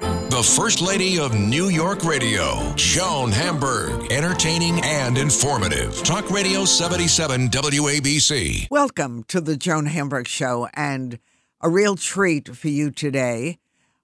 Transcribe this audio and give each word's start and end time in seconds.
The 0.00 0.42
First 0.56 0.80
Lady 0.80 1.18
of 1.18 1.38
New 1.38 1.68
York 1.68 2.04
Radio, 2.04 2.72
Joan 2.74 3.30
Hamburg. 3.30 4.10
Entertaining 4.10 4.80
and 4.82 5.18
informative. 5.18 6.02
Talk 6.02 6.30
Radio 6.30 6.64
77 6.64 7.48
WABC. 7.48 8.68
Welcome 8.70 9.24
to 9.24 9.40
the 9.42 9.56
Joan 9.56 9.86
Hamburg 9.86 10.26
Show, 10.26 10.68
and 10.72 11.18
a 11.60 11.68
real 11.68 11.96
treat 11.96 12.56
for 12.56 12.68
you 12.68 12.90
today. 12.90 13.58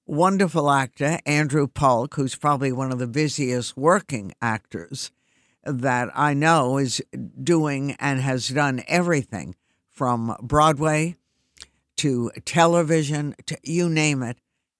Wonderful 0.04 0.70
actor 0.70 1.18
Andrew 1.24 1.66
Polk, 1.66 2.14
who's 2.14 2.36
probably 2.36 2.72
one 2.72 2.92
of 2.92 2.98
the 2.98 3.06
busiest 3.06 3.76
working 3.76 4.34
actors 4.42 5.10
that 5.64 6.10
I 6.14 6.34
know, 6.34 6.76
is 6.76 7.00
doing 7.42 7.96
and 7.98 8.20
has 8.20 8.48
done 8.48 8.82
everything 8.86 9.56
from 9.90 10.36
Broadway 10.42 11.16
to 11.96 12.30
television 12.44 13.34
to 13.46 13.56
you 13.62 13.88
name 13.88 14.22
it. 14.22 14.36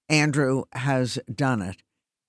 Andrew 0.09 0.63
has 0.73 1.19
done 1.33 1.61
it. 1.61 1.77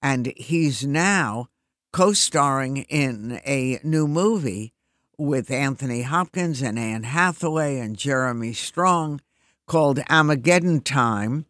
And 0.02 0.32
he's 0.36 0.86
now 0.86 1.48
co 1.92 2.12
starring 2.12 2.78
in 2.88 3.40
a 3.44 3.78
new 3.82 4.06
movie 4.06 4.72
with 5.16 5.50
Anthony 5.50 6.02
Hopkins 6.02 6.62
and 6.62 6.78
Anne 6.78 7.02
Hathaway 7.02 7.78
and 7.78 7.96
Jeremy 7.96 8.52
Strong 8.52 9.20
called 9.66 10.00
Armageddon 10.08 10.80
Time. 10.80 11.46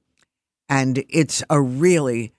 And 0.69 1.05
it's 1.09 1.43
a 1.51 1.61
really 1.61 2.33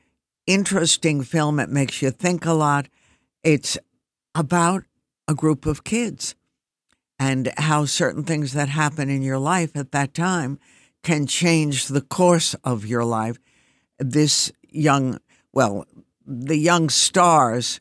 interesting 0.48 1.22
film. 1.22 1.60
It 1.60 1.70
makes 1.70 2.02
you 2.02 2.10
think 2.10 2.46
a 2.46 2.54
lot. 2.54 2.88
It's 3.44 3.78
about 4.34 4.84
a 5.28 5.36
group 5.36 5.66
of 5.66 5.84
kids 5.84 6.36
and 7.20 7.52
how 7.58 7.86
certain 7.86 8.24
things 8.24 8.54
that 8.54 8.70
happen 8.70 9.10
in 9.10 9.22
your 9.22 9.38
life 9.38 9.76
at 9.76 9.92
that 9.92 10.14
time 10.14 10.58
can 11.04 11.28
change 11.28 11.88
the 11.88 12.02
course 12.02 12.56
of 12.64 12.86
your 12.86 13.04
life 13.04 13.38
this 14.00 14.52
young, 14.70 15.20
well, 15.54 15.86
the 16.26 16.58
young 16.58 16.90
stars 16.90 17.80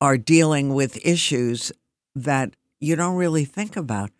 are 0.00 0.18
dealing 0.18 0.74
with 0.74 1.04
issues 1.06 1.72
that 2.14 2.54
you 2.80 2.96
don't 2.96 3.16
really 3.16 3.44
think 3.44 3.76
about 3.76 4.10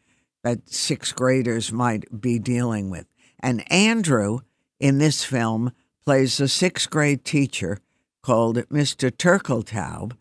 that 0.45 0.69
sixth 0.69 1.15
graders 1.15 1.73
might 1.73 2.21
be 2.21 2.39
dealing 2.39 2.91
with. 2.91 3.07
And 3.41 3.71
Andrew 3.73 4.41
in 4.79 4.99
this 4.99 5.25
film 5.25 5.73
plays 6.05 6.39
a 6.41 6.49
sixth 6.49 6.91
grade 6.91 7.25
teacher 7.25 7.79
called 8.23 8.56
Mr. 8.69 9.11
Turkeltaub, 9.11 10.17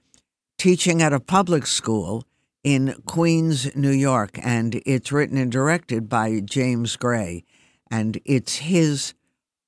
teaching 0.58 1.02
at 1.02 1.14
a 1.14 1.20
public 1.20 1.66
school 1.66 2.24
in 2.64 2.96
Queens, 3.06 3.76
New 3.76 3.92
York. 3.92 4.40
And 4.42 4.82
it's 4.86 5.12
written 5.12 5.38
and 5.38 5.52
directed 5.52 6.10
by 6.10 6.40
James 6.40 6.96
Gray. 6.96 7.44
And 7.90 8.20
it's 8.26 8.58
his 8.58 9.14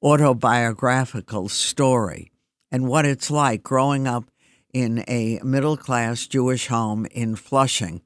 autobiographical 0.03 1.47
story 1.47 2.31
and 2.71 2.87
what 2.87 3.05
it's 3.05 3.31
like 3.31 3.63
growing 3.63 4.07
up 4.07 4.25
in 4.73 5.03
a 5.07 5.39
middle 5.43 5.77
class 5.77 6.27
Jewish 6.27 6.67
home 6.67 7.05
in 7.11 7.35
Flushing. 7.35 8.01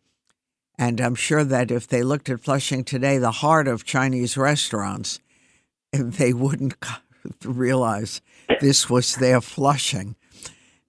And 0.78 1.02
I'm 1.02 1.16
sure 1.16 1.44
that 1.44 1.72
if 1.72 1.88
they 1.88 2.04
looked 2.04 2.30
at 2.30 2.42
Flushing 2.42 2.84
today, 2.84 3.18
the 3.18 3.32
heart 3.32 3.68
of 3.68 3.84
Chinese 3.84 4.38
restaurants, 4.38 5.20
they 5.92 6.34
wouldn't 6.34 6.76
realize 7.44 8.22
this 8.62 8.90
was 8.90 9.16
their 9.16 9.42
Flushing. 9.42 10.16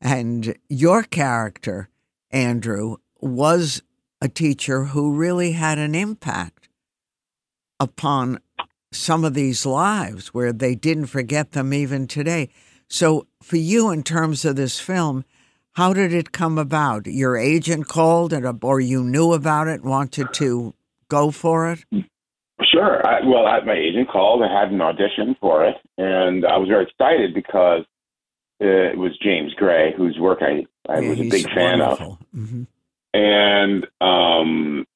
And 0.00 0.56
your 0.68 1.02
character, 1.02 1.88
Andrew, 2.30 2.96
was 3.20 3.82
a 4.20 4.28
teacher 4.28 4.84
who 4.84 5.14
really 5.14 5.52
had 5.52 5.78
an 5.78 5.94
impact 5.94 6.68
upon 7.80 8.40
some 8.92 9.24
of 9.24 9.34
these 9.34 9.66
lives 9.66 10.28
where 10.28 10.52
they 10.52 10.74
didn't 10.74 11.06
forget 11.06 11.52
them 11.52 11.72
even 11.72 12.06
today. 12.06 12.50
So, 12.88 13.26
for 13.42 13.56
you, 13.56 13.90
in 13.90 14.02
terms 14.02 14.44
of 14.44 14.56
this 14.56 14.80
film, 14.80 15.24
how 15.72 15.92
did 15.92 16.12
it 16.12 16.32
come 16.32 16.58
about? 16.58 17.06
Your 17.06 17.36
agent 17.36 17.86
called, 17.86 18.32
and 18.32 18.58
or 18.62 18.80
you 18.80 19.04
knew 19.04 19.32
about 19.32 19.68
it, 19.68 19.84
wanted 19.84 20.32
to 20.34 20.74
go 21.08 21.30
for 21.30 21.70
it. 21.70 21.80
Sure. 22.64 23.06
I, 23.06 23.20
well, 23.24 23.46
I, 23.46 23.60
my 23.64 23.74
agent 23.74 24.08
called. 24.08 24.42
I 24.42 24.60
had 24.60 24.72
an 24.72 24.80
audition 24.80 25.36
for 25.40 25.64
it, 25.66 25.76
and 25.96 26.44
I 26.46 26.56
was 26.56 26.68
very 26.68 26.84
excited 26.84 27.34
because 27.34 27.84
it 28.58 28.98
was 28.98 29.16
James 29.22 29.54
Gray, 29.54 29.92
whose 29.96 30.18
work 30.18 30.40
I, 30.40 30.66
I 30.90 31.00
yeah, 31.00 31.10
was 31.10 31.20
a 31.20 31.28
big 31.28 31.48
fan 31.50 31.78
wonderful. 31.78 32.18
of. 32.20 32.40
Mm-hmm. 32.40 32.62
And 33.14 33.86
um, 34.00 34.86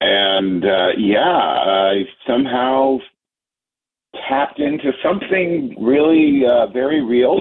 and 0.00 0.64
uh, 0.64 0.88
yeah, 0.98 1.20
I 1.20 2.02
somehow 2.26 2.98
tapped 4.28 4.58
into 4.58 4.92
something 5.02 5.76
really 5.80 6.42
uh, 6.46 6.66
very 6.72 7.02
real 7.02 7.40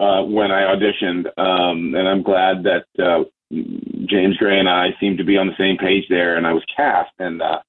uh, 0.00 0.22
when 0.22 0.50
I 0.50 0.74
auditioned, 0.74 1.26
um, 1.38 1.94
and 1.94 2.08
I'm 2.08 2.22
glad 2.22 2.64
that 2.64 2.86
uh, 2.98 3.24
James 3.50 4.36
Gray 4.36 4.58
and 4.58 4.68
I 4.68 4.88
seemed 5.00 5.18
to 5.18 5.24
be 5.24 5.36
on 5.36 5.46
the 5.46 5.56
same 5.58 5.76
page 5.76 6.04
there, 6.08 6.36
and 6.36 6.46
I 6.46 6.52
was 6.52 6.64
cast, 6.76 7.12
and 7.18 7.40
uh, 7.40 7.60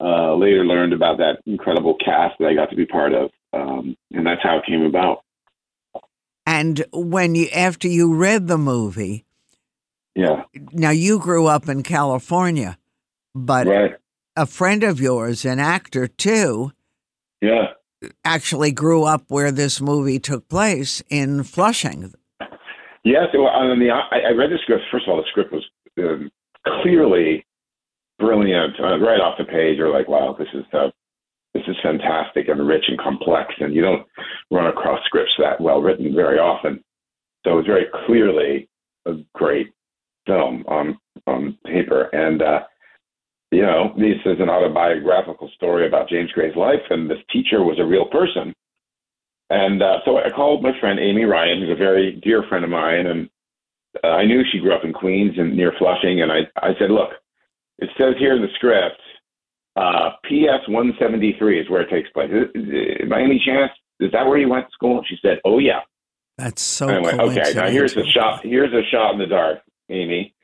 uh, 0.00 0.34
later 0.34 0.64
learned 0.64 0.92
about 0.92 1.18
that 1.18 1.38
incredible 1.46 1.96
cast 2.04 2.38
that 2.38 2.48
I 2.48 2.54
got 2.54 2.70
to 2.70 2.76
be 2.76 2.86
part 2.86 3.12
of, 3.14 3.30
um, 3.52 3.96
and 4.12 4.26
that's 4.26 4.42
how 4.42 4.58
it 4.58 4.66
came 4.66 4.82
about. 4.82 5.24
And 6.46 6.84
when 6.92 7.34
you 7.34 7.48
after 7.48 7.88
you 7.88 8.14
read 8.14 8.48
the 8.48 8.58
movie, 8.58 9.26
yeah. 10.18 10.42
Now 10.72 10.90
you 10.90 11.20
grew 11.20 11.46
up 11.46 11.68
in 11.68 11.84
California, 11.84 12.76
but 13.36 13.68
right. 13.68 13.94
a 14.34 14.46
friend 14.46 14.82
of 14.82 15.00
yours, 15.00 15.44
an 15.44 15.60
actor 15.60 16.08
too, 16.08 16.72
yeah. 17.40 17.68
Actually 18.24 18.70
grew 18.70 19.04
up 19.04 19.24
where 19.28 19.50
this 19.50 19.80
movie 19.80 20.20
took 20.20 20.48
place 20.48 21.02
in 21.08 21.42
Flushing. 21.42 22.12
Yes, 23.04 23.26
well, 23.34 23.48
I, 23.48 23.74
mean, 23.74 23.90
I, 23.90 24.20
I 24.28 24.30
read 24.32 24.50
the 24.50 24.58
script. 24.62 24.84
First 24.92 25.06
of 25.06 25.12
all, 25.12 25.16
the 25.16 25.28
script 25.30 25.52
was 25.52 25.64
um, 25.98 26.30
clearly 26.82 27.44
brilliant, 28.18 28.74
uh, 28.80 28.98
right 28.98 29.20
off 29.20 29.38
the 29.38 29.44
page. 29.44 29.78
You're 29.78 29.92
like, 29.92 30.08
wow, 30.08 30.36
this 30.38 30.48
is 30.54 30.64
uh, 30.72 30.90
this 31.54 31.62
is 31.66 31.76
fantastic 31.82 32.48
and 32.48 32.66
rich 32.66 32.84
and 32.88 32.98
complex, 32.98 33.54
and 33.58 33.74
you 33.74 33.82
don't 33.82 34.06
run 34.50 34.66
across 34.66 35.00
scripts 35.06 35.32
that 35.38 35.60
well 35.60 35.80
written 35.80 36.14
very 36.14 36.38
often. 36.38 36.82
So 37.44 37.52
it 37.52 37.56
was 37.56 37.66
very 37.66 37.86
clearly 38.06 38.68
a 39.06 39.14
great 39.34 39.68
film 40.26 40.64
on 40.68 40.98
on 41.26 41.56
paper, 41.64 42.10
and 42.12 42.42
uh, 42.42 42.60
you 43.50 43.62
know, 43.62 43.94
this 43.96 44.20
is 44.26 44.40
an 44.40 44.50
autobiographical 44.50 45.50
story 45.54 45.86
about 45.86 46.08
James 46.08 46.30
Gray's 46.32 46.56
life, 46.56 46.82
and 46.90 47.10
this 47.10 47.18
teacher 47.32 47.62
was 47.62 47.78
a 47.78 47.86
real 47.86 48.06
person. 48.06 48.54
And 49.50 49.82
uh, 49.82 49.98
so 50.04 50.18
I 50.18 50.30
called 50.30 50.62
my 50.62 50.78
friend 50.80 50.98
Amy 50.98 51.24
Ryan, 51.24 51.60
who's 51.60 51.70
a 51.70 51.74
very 51.74 52.20
dear 52.22 52.42
friend 52.48 52.64
of 52.64 52.70
mine, 52.70 53.06
and 53.06 53.30
uh, 54.04 54.08
I 54.08 54.26
knew 54.26 54.42
she 54.52 54.58
grew 54.58 54.74
up 54.74 54.84
in 54.84 54.92
Queens 54.92 55.32
and 55.38 55.56
near 55.56 55.72
Flushing. 55.78 56.20
And 56.20 56.30
I, 56.30 56.40
I 56.56 56.72
said, 56.78 56.90
look, 56.90 57.10
it 57.78 57.88
says 57.96 58.14
here 58.18 58.36
in 58.36 58.42
the 58.42 58.48
script, 58.56 59.00
uh, 59.76 60.10
PS 60.24 60.68
173 60.68 61.60
is 61.60 61.70
where 61.70 61.82
it 61.82 61.90
takes 61.90 62.10
place. 62.10 62.30
Is, 62.30 62.48
is, 62.54 63.08
by 63.08 63.22
any 63.22 63.40
chance, 63.44 63.72
is 64.00 64.12
that 64.12 64.26
where 64.26 64.36
you 64.36 64.48
went 64.48 64.66
to 64.66 64.72
school? 64.72 65.02
She 65.08 65.16
said, 65.22 65.38
oh 65.44 65.58
yeah. 65.58 65.80
That's 66.36 66.62
so. 66.62 66.88
Anyway, 66.88 67.16
okay. 67.18 67.52
Now 67.54 67.68
here's 67.68 67.96
a 67.96 68.04
shot. 68.04 68.44
Here's 68.44 68.72
a 68.72 68.82
shot 68.90 69.12
in 69.12 69.18
the 69.18 69.26
dark, 69.26 69.58
Amy. 69.88 70.34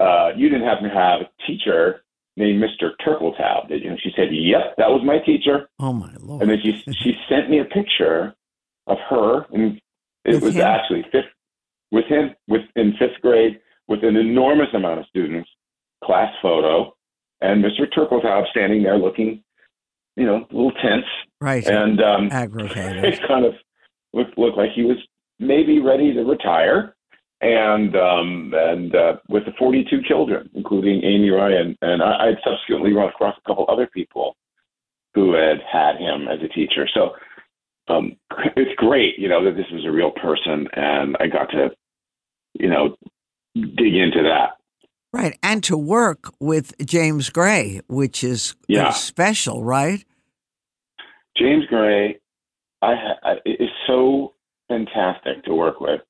Uh, 0.00 0.30
you 0.36 0.48
didn't 0.48 0.66
happen 0.66 0.88
to 0.88 0.94
have 0.94 1.20
a 1.22 1.46
teacher 1.46 2.02
named 2.38 2.62
Mr. 2.62 2.92
Turkeltaub. 3.04 3.70
And 3.70 3.98
she 4.00 4.10
said, 4.16 4.28
"Yep, 4.30 4.76
that 4.78 4.88
was 4.90 5.02
my 5.04 5.18
teacher." 5.18 5.68
Oh 5.78 5.92
my 5.92 6.14
lord! 6.20 6.42
And 6.42 6.50
then 6.50 6.58
she 6.62 6.82
she 6.92 7.14
sent 7.28 7.50
me 7.50 7.58
a 7.58 7.64
picture 7.64 8.34
of 8.86 8.98
her, 9.10 9.44
and 9.52 9.80
it 10.24 10.34
with 10.34 10.42
was 10.42 10.54
him? 10.54 10.62
actually 10.62 11.02
fifth 11.12 11.26
with 11.90 12.06
him 12.06 12.34
with 12.46 12.62
in 12.76 12.92
fifth 12.98 13.20
grade 13.20 13.60
with 13.88 14.04
an 14.04 14.16
enormous 14.16 14.68
amount 14.72 15.00
of 15.00 15.06
students, 15.06 15.48
class 16.04 16.32
photo, 16.40 16.94
and 17.40 17.64
Mr. 17.64 17.86
Turkeltaub 17.92 18.48
standing 18.50 18.82
there 18.82 18.98
looking, 18.98 19.42
you 20.16 20.26
know, 20.26 20.46
a 20.50 20.54
little 20.54 20.72
tense, 20.72 21.06
right, 21.40 21.66
and 21.66 22.00
um, 22.00 22.28
aggravated. 22.30 23.04
It 23.14 23.20
kind 23.26 23.44
of 23.44 23.54
looked 24.12 24.38
looked 24.38 24.56
like 24.56 24.70
he 24.74 24.84
was 24.84 24.98
maybe 25.40 25.80
ready 25.80 26.14
to 26.14 26.22
retire 26.22 26.94
and 27.40 27.94
um, 27.96 28.52
and 28.54 28.94
uh, 28.94 29.16
with 29.28 29.44
the 29.44 29.52
42 29.58 30.02
children, 30.06 30.48
including 30.54 31.02
Amy 31.04 31.30
Ryan, 31.30 31.76
and 31.82 32.02
I, 32.02 32.28
I'd 32.28 32.38
subsequently 32.44 32.92
run 32.92 33.08
across 33.08 33.36
a 33.38 33.48
couple 33.48 33.66
other 33.68 33.86
people 33.86 34.36
who 35.14 35.32
had 35.34 35.58
had 35.70 35.96
him 35.96 36.28
as 36.28 36.38
a 36.42 36.48
teacher. 36.48 36.88
So 36.92 37.10
um, 37.88 38.16
it's 38.56 38.74
great, 38.76 39.18
you 39.18 39.28
know, 39.28 39.44
that 39.44 39.56
this 39.56 39.66
was 39.72 39.84
a 39.86 39.90
real 39.90 40.10
person, 40.10 40.66
and 40.74 41.16
I 41.20 41.26
got 41.28 41.50
to, 41.50 41.70
you 42.54 42.68
know, 42.68 42.96
dig 43.54 43.94
into 43.94 44.22
that. 44.22 44.56
Right, 45.12 45.38
and 45.42 45.64
to 45.64 45.76
work 45.76 46.32
with 46.38 46.74
James 46.84 47.30
Gray, 47.30 47.80
which 47.88 48.22
is 48.22 48.54
Yeah. 48.68 48.90
special, 48.90 49.64
right? 49.64 50.04
James 51.36 51.64
Gray, 51.66 52.18
I, 52.82 52.94
I 53.22 53.32
is 53.46 53.70
so 53.86 54.34
fantastic 54.68 55.44
to 55.44 55.54
work 55.54 55.80
with, 55.80 56.00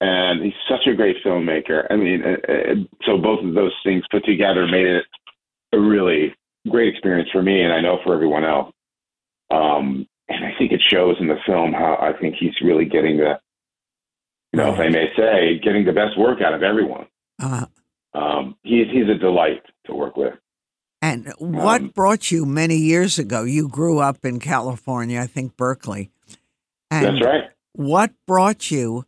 and 0.00 0.42
he's 0.42 0.54
such 0.68 0.86
a 0.86 0.94
great 0.94 1.16
filmmaker. 1.24 1.86
I 1.90 1.96
mean, 1.96 2.22
uh, 2.24 2.52
uh, 2.52 2.74
so 3.06 3.18
both 3.18 3.44
of 3.44 3.54
those 3.54 3.74
things 3.84 4.02
put 4.10 4.24
together 4.24 4.66
made 4.66 4.86
it 4.86 5.04
a 5.72 5.78
really 5.78 6.34
great 6.68 6.88
experience 6.88 7.28
for 7.32 7.42
me, 7.42 7.60
and 7.62 7.72
I 7.72 7.80
know 7.80 7.98
for 8.04 8.14
everyone 8.14 8.44
else. 8.44 8.72
Um, 9.50 10.06
and 10.28 10.44
I 10.44 10.52
think 10.58 10.72
it 10.72 10.80
shows 10.88 11.16
in 11.20 11.26
the 11.28 11.38
film 11.44 11.72
how 11.72 11.96
I 12.00 12.18
think 12.20 12.36
he's 12.38 12.54
really 12.62 12.84
getting 12.84 13.16
the, 13.16 13.38
you 14.52 14.58
know, 14.58 14.72
if 14.72 14.78
I 14.78 14.88
may 14.88 15.06
say, 15.16 15.58
getting 15.62 15.84
the 15.84 15.92
best 15.92 16.18
work 16.18 16.40
out 16.40 16.54
of 16.54 16.62
everyone. 16.62 17.06
Uh, 17.42 17.66
Um, 18.14 18.56
he's 18.62 18.86
he's 18.90 19.08
a 19.08 19.18
delight 19.18 19.62
to 19.86 19.94
work 19.94 20.16
with. 20.16 20.34
and 21.02 21.32
what 21.38 21.80
Um, 21.80 21.88
brought 21.88 22.30
you 22.30 22.44
many 22.46 22.76
years 22.76 23.18
ago? 23.18 23.44
You 23.44 23.68
grew 23.68 23.98
up 23.98 24.24
in 24.24 24.38
California, 24.40 25.20
I 25.20 25.26
think 25.26 25.56
Berkeley. 25.56 26.10
And 26.90 27.06
That's 27.06 27.24
right. 27.24 27.44
What 27.72 28.10
brought 28.26 28.70
you 28.70 29.04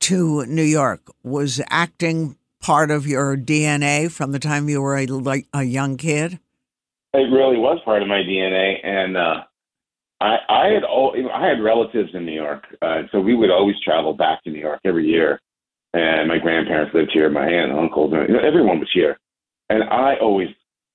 to 0.00 0.46
New 0.46 0.62
York? 0.62 1.02
Was 1.22 1.60
acting 1.68 2.36
part 2.60 2.90
of 2.90 3.06
your 3.06 3.36
DNA 3.36 4.10
from 4.10 4.32
the 4.32 4.38
time 4.38 4.68
you 4.68 4.80
were 4.80 4.96
a, 4.96 5.06
like, 5.06 5.46
a 5.52 5.62
young 5.62 5.96
kid? 5.96 6.38
It 7.12 7.30
really 7.30 7.58
was 7.58 7.78
part 7.84 8.02
of 8.02 8.08
my 8.08 8.22
DNA, 8.22 8.84
and 8.84 9.16
uh, 9.16 9.44
I, 10.20 10.36
I 10.48 10.66
had 10.68 10.84
all, 10.84 11.14
I 11.32 11.46
had 11.46 11.62
relatives 11.62 12.10
in 12.14 12.26
New 12.26 12.32
York, 12.32 12.64
uh, 12.82 13.02
so 13.12 13.20
we 13.20 13.36
would 13.36 13.50
always 13.50 13.76
travel 13.84 14.14
back 14.14 14.42
to 14.44 14.50
New 14.50 14.58
York 14.58 14.80
every 14.84 15.06
year. 15.06 15.40
And 15.92 16.26
my 16.26 16.38
grandparents 16.38 16.92
lived 16.92 17.12
here, 17.12 17.30
my 17.30 17.46
aunt 17.46 17.70
and 17.70 17.78
uncles, 17.78 18.12
and 18.12 18.28
you 18.28 18.34
know, 18.34 18.40
everyone 18.44 18.80
was 18.80 18.90
here, 18.92 19.16
and 19.70 19.84
I 19.84 20.16
always 20.20 20.48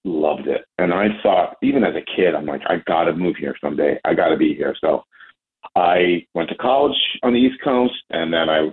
loved 0.04 0.48
it. 0.48 0.66
And 0.78 0.94
I 0.94 1.08
thought, 1.24 1.56
even 1.64 1.84
as 1.84 1.96
a 1.96 2.16
kid, 2.16 2.36
I'm 2.36 2.46
like, 2.46 2.62
I 2.68 2.78
got 2.86 3.06
to 3.06 3.14
move 3.14 3.36
here 3.38 3.56
someday. 3.62 4.00
I 4.04 4.14
got 4.14 4.30
to 4.30 4.38
be 4.38 4.54
here. 4.56 4.75
So 4.82 5.04
I 5.75 6.25
went 6.33 6.50
to 6.50 6.56
college 6.56 6.98
on 7.24 7.33
the 7.33 7.39
East 7.39 7.62
Coast, 7.63 7.94
and 8.10 8.33
then 8.33 8.50
I 8.50 8.69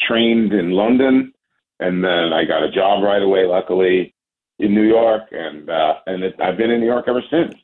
trained 0.00 0.52
in 0.52 0.70
London, 0.70 1.32
and 1.78 2.04
then 2.04 2.32
I 2.32 2.44
got 2.44 2.62
a 2.62 2.70
job 2.70 3.02
right 3.02 3.22
away, 3.22 3.46
luckily 3.46 4.14
in 4.58 4.74
New 4.74 4.86
York, 4.86 5.22
and 5.32 5.68
uh, 5.68 5.94
and 6.06 6.22
it, 6.22 6.34
I've 6.40 6.56
been 6.56 6.70
in 6.70 6.80
New 6.80 6.86
York 6.86 7.06
ever 7.08 7.22
since. 7.30 7.54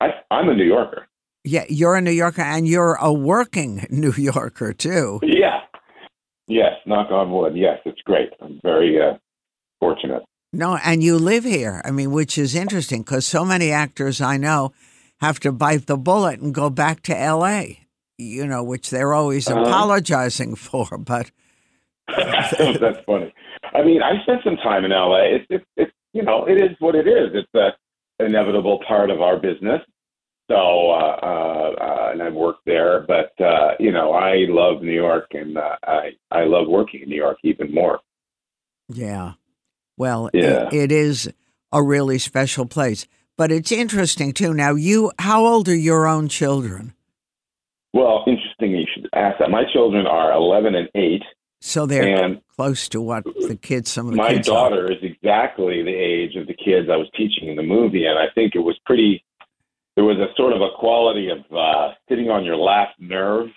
I, 0.00 0.10
I'm 0.30 0.48
a 0.48 0.54
New 0.54 0.64
Yorker. 0.64 1.08
Yeah, 1.44 1.64
you're 1.68 1.96
a 1.96 2.00
New 2.00 2.12
Yorker 2.12 2.42
and 2.42 2.66
you're 2.66 2.94
a 2.94 3.12
working 3.12 3.86
New 3.90 4.12
Yorker 4.12 4.72
too. 4.72 5.20
Yeah. 5.22 5.60
Yes. 6.46 6.74
Knock 6.86 7.10
on 7.10 7.30
wood. 7.30 7.56
Yes, 7.56 7.78
it's 7.84 8.00
great. 8.02 8.30
I'm 8.40 8.60
very 8.62 9.00
uh, 9.00 9.18
fortunate. 9.80 10.22
No, 10.52 10.78
and 10.82 11.02
you 11.02 11.16
live 11.18 11.44
here. 11.44 11.82
I 11.84 11.90
mean, 11.90 12.10
which 12.10 12.38
is 12.38 12.54
interesting 12.54 13.02
because 13.02 13.26
so 13.26 13.44
many 13.44 13.70
actors 13.70 14.20
I 14.20 14.38
know 14.38 14.72
have 15.20 15.40
to 15.40 15.52
bite 15.52 15.86
the 15.86 15.98
bullet 15.98 16.40
and 16.40 16.54
go 16.54 16.70
back 16.70 17.02
to 17.02 17.18
L.A. 17.18 17.80
You 18.18 18.46
know, 18.46 18.62
which 18.64 18.90
they're 18.90 19.14
always 19.14 19.48
Uh-huh. 19.48 19.60
apologizing 19.62 20.54
for. 20.66 20.98
But 20.98 21.30
That's 22.08 22.98
funny. 23.06 23.32
I 23.74 23.82
mean, 23.82 24.02
I 24.02 24.20
spent 24.22 24.42
some 24.44 24.56
time 24.56 24.84
in 24.84 24.90
LA. 24.90 25.36
It's 25.36 25.46
it's 25.50 25.64
it's 25.76 25.92
you 26.12 26.22
know 26.22 26.44
it 26.46 26.60
is 26.60 26.76
what 26.80 26.94
it 26.94 27.06
is. 27.06 27.30
It's 27.34 27.54
a 27.54 27.70
inevitable 28.24 28.80
part 28.86 29.10
of 29.10 29.20
our 29.20 29.36
business. 29.38 29.80
So 30.50 30.56
uh, 30.90 31.18
uh, 31.22 31.74
uh, 31.80 32.08
and 32.12 32.22
I've 32.22 32.32
worked 32.32 32.64
there, 32.64 33.04
but 33.06 33.32
uh, 33.44 33.72
you 33.78 33.92
know 33.92 34.12
I 34.12 34.46
love 34.48 34.82
New 34.82 34.92
York, 34.94 35.26
and 35.32 35.58
uh, 35.58 35.76
I 35.86 36.10
I 36.30 36.44
love 36.44 36.66
working 36.68 37.02
in 37.02 37.08
New 37.10 37.16
York 37.16 37.38
even 37.44 37.72
more. 37.72 38.00
yeah, 38.88 39.32
well, 39.98 40.30
Yeah. 40.32 40.68
It, 40.68 40.74
it 40.74 40.92
is 40.92 41.30
a 41.72 41.82
really 41.82 42.18
special 42.18 42.64
place. 42.66 43.06
But 43.36 43.52
it's 43.52 43.70
interesting 43.70 44.32
too. 44.32 44.54
Now, 44.54 44.74
you, 44.74 45.12
how 45.18 45.44
old 45.46 45.68
are 45.68 45.76
your 45.76 46.08
own 46.08 46.28
children? 46.28 46.94
Well, 49.18 49.26
interesting 49.26 49.34
you 49.34 49.34
should 49.34 49.34
ask 49.34 49.38
that. 49.38 49.50
My 49.50 49.64
children 49.72 50.06
are 50.06 50.32
11 50.32 50.74
and 50.74 50.88
8, 50.94 51.22
So 51.60 51.86
they're 51.86 52.24
and 52.24 52.40
close 52.56 52.88
to 52.90 53.00
what 53.00 53.24
the 53.24 53.56
kids, 53.56 53.90
some 53.90 54.06
of 54.06 54.12
the 54.12 54.16
my 54.16 54.30
kids. 54.34 54.48
are. 54.48 54.70
daughter 54.70 54.92
is 54.92 54.98
exactly 55.02 55.82
the 55.82 55.94
age 55.94 56.36
of 56.36 56.46
the 56.46 56.54
kids 56.54 56.88
I 56.90 56.96
was 56.96 57.08
teaching 57.16 57.48
in 57.48 57.56
the 57.56 57.62
movie, 57.62 58.06
and 58.06 58.18
I 58.18 58.26
think 58.34 58.54
it 58.54 58.60
was 58.60 58.78
pretty. 58.86 59.24
There 59.96 60.04
was 60.04 60.18
a 60.18 60.28
sort 60.36 60.52
of 60.52 60.60
a 60.62 60.70
quality 60.78 61.28
of 61.28 61.38
uh, 61.56 61.94
sitting 62.08 62.30
on 62.30 62.44
your 62.44 62.56
last 62.56 62.94
nerve 63.00 63.48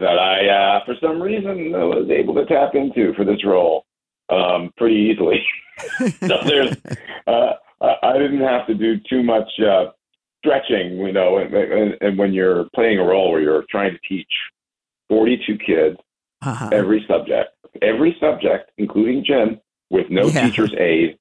that 0.00 0.18
I, 0.18 0.48
uh, 0.48 0.84
for 0.84 0.94
some 1.00 1.22
reason, 1.22 1.72
uh, 1.74 1.86
was 1.86 2.10
able 2.10 2.34
to 2.34 2.46
tap 2.46 2.74
into 2.74 3.12
for 3.14 3.24
this 3.24 3.44
role 3.44 3.84
um, 4.30 4.70
pretty 4.76 4.96
easily. 4.96 5.40
so 6.26 6.38
there's, 6.46 6.76
uh, 7.26 7.52
I 7.80 7.94
I 8.02 8.18
didn't 8.18 8.40
have 8.40 8.66
to 8.66 8.74
do 8.74 8.96
too 9.08 9.22
much 9.22 9.48
uh, 9.60 9.90
stretching, 10.38 10.96
you 10.98 11.12
know, 11.12 11.38
and, 11.38 11.54
and, 11.54 11.94
and 12.00 12.18
when 12.18 12.32
you're 12.32 12.64
playing 12.74 12.98
a 12.98 13.04
role 13.04 13.30
where 13.30 13.40
you're 13.40 13.64
trying 13.70 13.92
to 13.92 13.98
teach 14.08 14.26
42 15.10 15.58
kids 15.58 15.98
Uh-huh. 16.42 16.70
every 16.72 17.04
subject, 17.06 17.50
every 17.82 18.16
subject, 18.18 18.70
including 18.78 19.22
gym, 19.24 19.60
with 19.90 20.08
no 20.08 20.28
Yeah. 20.28 20.46
teacher's 20.46 20.72
aide. 20.78 21.18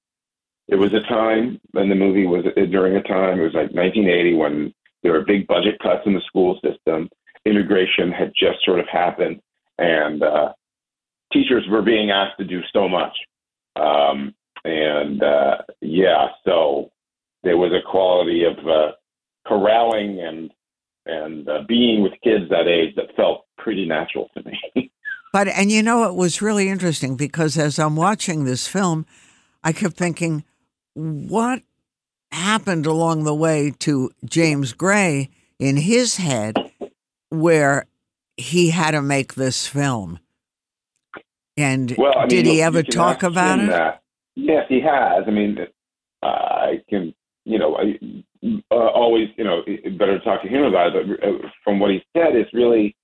It 0.70 0.76
was 0.76 0.94
a 0.94 1.02
time, 1.02 1.60
and 1.74 1.92
the 1.92 1.96
movie 1.96 2.28
was 2.28 2.46
during 2.70 2.96
a 2.96 3.02
time, 3.02 3.40
it 3.40 3.44
was 3.44 3.56
like 3.56 3.72
1980 3.72 4.36
when 4.36 4.74
there 5.02 5.12
were 5.14 5.26
big 5.26 5.48
budget 5.48 5.80
cuts 5.80 6.06
in 6.06 6.14
the 6.14 6.22
school 6.22 6.60
system. 6.64 7.10
Integration 7.46 8.12
had 8.12 8.32
just 8.36 8.64
sort 8.64 8.80
of 8.80 8.88
happened, 8.88 9.42
and 9.80 10.22
uh, 10.22 10.54
teachers 11.34 11.68
were 11.68 11.82
being 11.82 12.12
asked 12.12 12.38
to 12.38 12.46
do 12.46 12.62
so 12.72 12.88
much. 12.88 13.18
Um, 13.76 14.36
and 14.64 15.24
uh, 15.24 15.58
yeah, 15.82 16.28
so 16.46 16.92
there 17.44 17.58
was 17.58 17.72
a 17.74 17.82
quality 17.82 18.44
of 18.44 18.58
uh, 18.68 18.92
corralling 19.48 20.20
and 20.22 20.52
and 21.06 21.50
uh, 21.50 21.64
being 21.68 22.04
with 22.04 22.14
kids 22.24 22.48
that 22.50 22.68
age 22.68 22.94
that 22.96 23.16
felt 23.16 23.46
pretty 23.60 23.86
natural 23.86 24.30
to 24.36 24.44
me. 24.44 24.92
But 25.32 25.48
and 25.48 25.72
you 25.72 25.84
know 25.84 26.06
it 26.06 26.16
was 26.16 26.42
really 26.42 26.70
interesting 26.70 27.16
because 27.16 27.56
as 27.56 27.78
I'm 27.78 27.96
watching 27.96 28.46
this 28.46 28.68
film, 28.68 29.06
I 29.64 29.74
kept 29.74 29.96
thinking, 29.96 30.44
what 30.96 31.62
happened 32.32 32.86
along 32.86 33.24
the 33.24 33.36
way 33.36 33.72
to 33.80 34.10
James 34.26 34.74
Gray 34.74 35.30
in 35.60 35.78
his 35.78 36.18
head 36.18 36.56
where 37.30 37.86
he 38.38 38.72
had 38.72 38.92
to 38.92 39.02
make 39.02 39.36
this 39.36 39.68
film? 39.68 40.20
And 41.58 41.94
Well, 41.98 42.18
I 42.18 42.22
mean, 42.22 42.30
did 42.30 42.46
he 42.46 42.62
ever 42.62 42.82
talk 42.82 43.22
about 43.22 43.60
it? 43.60 43.68
That. 43.68 44.02
Yes, 44.36 44.66
he 44.70 44.80
has. 44.82 45.26
I 45.28 45.32
mean, 45.32 45.58
uh, 46.24 46.26
I 46.26 46.82
can, 46.90 47.14
you 47.44 47.60
know, 47.60 47.76
I 47.76 48.00
uh, 48.72 48.76
always, 48.76 49.28
you 49.36 49.44
know, 49.44 49.62
better 49.98 50.18
to 50.18 50.24
talk 50.24 50.42
to 50.44 50.48
him 50.48 50.64
about 50.64 50.96
it. 50.96 51.08
But 51.08 51.28
uh, 51.28 51.50
from 51.64 51.80
what 51.80 51.92
he 51.92 52.02
said, 52.16 52.36
it's 52.36 52.54
really 52.54 52.96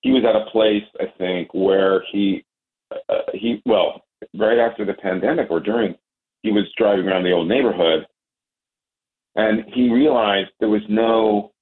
he 0.00 0.10
was 0.12 0.24
at 0.24 0.36
a 0.36 0.50
place, 0.50 0.84
I 0.98 1.12
think, 1.18 1.52
where 1.52 2.02
he 2.12 2.44
uh, 2.90 3.22
he 3.32 3.62
well, 3.66 4.02
right 4.34 4.58
after 4.58 4.84
the 4.84 4.94
pandemic 4.94 5.50
or 5.50 5.60
during, 5.60 5.94
he 6.42 6.50
was 6.50 6.64
driving 6.76 7.06
around 7.06 7.24
the 7.24 7.32
old 7.32 7.48
neighborhood, 7.48 8.06
and 9.36 9.64
he 9.72 9.92
realized 9.92 10.50
there 10.58 10.68
was 10.68 10.82
no, 10.88 11.52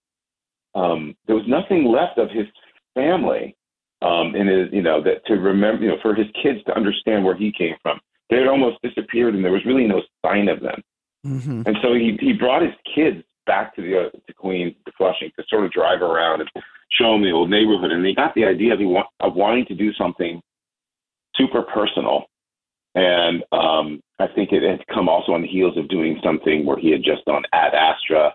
um, 0.74 1.16
there 1.26 1.36
was 1.36 1.46
nothing 1.46 1.84
left 1.84 2.18
of 2.18 2.30
his 2.30 2.46
family 2.94 3.56
um, 4.02 4.34
in 4.34 4.46
his, 4.46 4.68
you 4.72 4.82
know, 4.82 5.02
that 5.02 5.26
to 5.26 5.34
remember, 5.34 5.82
you 5.82 5.90
know, 5.90 5.98
for 6.00 6.14
his 6.14 6.26
kids 6.42 6.60
to 6.66 6.76
understand 6.76 7.24
where 7.24 7.36
he 7.36 7.52
came 7.56 7.74
from. 7.82 8.00
They 8.30 8.36
had 8.36 8.46
almost 8.46 8.78
disappeared, 8.82 9.34
and 9.34 9.44
there 9.44 9.52
was 9.52 9.64
really 9.64 9.86
no 9.86 10.02
sign 10.24 10.48
of 10.48 10.60
them. 10.60 10.82
hmm 11.24 11.62
And 11.66 11.76
so 11.82 11.94
he 11.94 12.16
he 12.20 12.32
brought 12.32 12.62
his 12.62 12.74
kids 12.94 13.22
back 13.48 13.74
to 13.74 13.82
the 13.82 13.98
uh, 13.98 14.10
to 14.10 14.34
Queens, 14.34 14.74
to 14.86 14.92
Flushing, 14.96 15.32
to 15.36 15.44
sort 15.48 15.64
of 15.64 15.72
drive 15.72 16.02
around 16.02 16.42
and 16.42 16.50
show 16.92 17.12
them 17.12 17.22
the 17.22 17.32
old 17.32 17.50
neighborhood. 17.50 17.90
And 17.90 18.06
he 18.06 18.14
got 18.14 18.34
the 18.36 18.44
idea 18.44 18.74
of 18.74 18.78
he 18.78 18.86
want, 18.86 19.08
of 19.18 19.34
wanting 19.34 19.66
to 19.66 19.74
do 19.74 19.92
something 19.94 20.40
super 21.34 21.62
personal. 21.62 22.26
And 22.94 23.42
um, 23.50 24.00
I 24.20 24.26
think 24.28 24.52
it 24.52 24.62
had 24.62 24.86
come 24.94 25.08
also 25.08 25.32
on 25.32 25.42
the 25.42 25.48
heels 25.48 25.76
of 25.76 25.88
doing 25.88 26.20
something 26.22 26.64
where 26.64 26.78
he 26.78 26.90
had 26.92 27.02
just 27.02 27.24
done 27.24 27.42
Ad 27.52 27.74
Astra 27.74 28.34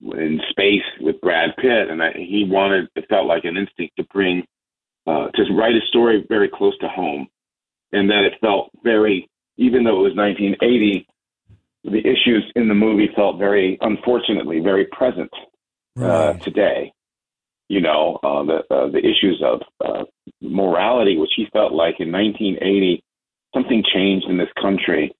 in 0.00 0.40
space 0.50 0.82
with 1.00 1.20
Brad 1.20 1.50
Pitt, 1.56 1.90
and 1.90 2.02
I, 2.02 2.12
he 2.12 2.46
wanted 2.48 2.88
it 2.94 3.06
felt 3.08 3.26
like 3.26 3.44
an 3.44 3.56
instinct 3.56 3.96
to 3.96 4.04
bring 4.12 4.44
uh, 5.06 5.28
to 5.34 5.54
write 5.54 5.74
a 5.74 5.86
story 5.88 6.24
very 6.28 6.48
close 6.48 6.76
to 6.78 6.88
home, 6.88 7.26
and 7.92 8.10
that 8.10 8.24
it 8.24 8.34
felt 8.40 8.70
very, 8.84 9.28
even 9.56 9.82
though 9.82 10.00
it 10.00 10.10
was 10.10 10.16
1980, 10.16 11.06
the 11.88 12.00
issues 12.00 12.50
in 12.56 12.68
the 12.68 12.74
movie 12.74 13.10
felt 13.14 13.38
very, 13.38 13.78
unfortunately, 13.80 14.60
very 14.60 14.86
present 14.86 15.30
uh, 16.00 16.34
today. 16.34 16.92
You 17.68 17.80
know, 17.80 18.18
uh, 18.22 18.44
the 18.44 18.74
uh, 18.74 18.90
the 18.90 18.98
issues 18.98 19.42
of 19.44 19.60
uh, 19.84 20.04
morality, 20.40 21.16
which 21.18 21.32
he 21.36 21.46
felt 21.52 21.72
like 21.72 21.96
in 22.00 22.10
1980, 22.10 23.02
something 23.54 23.84
changed 23.92 24.26
in 24.28 24.38
this 24.38 24.48
country, 24.60 25.14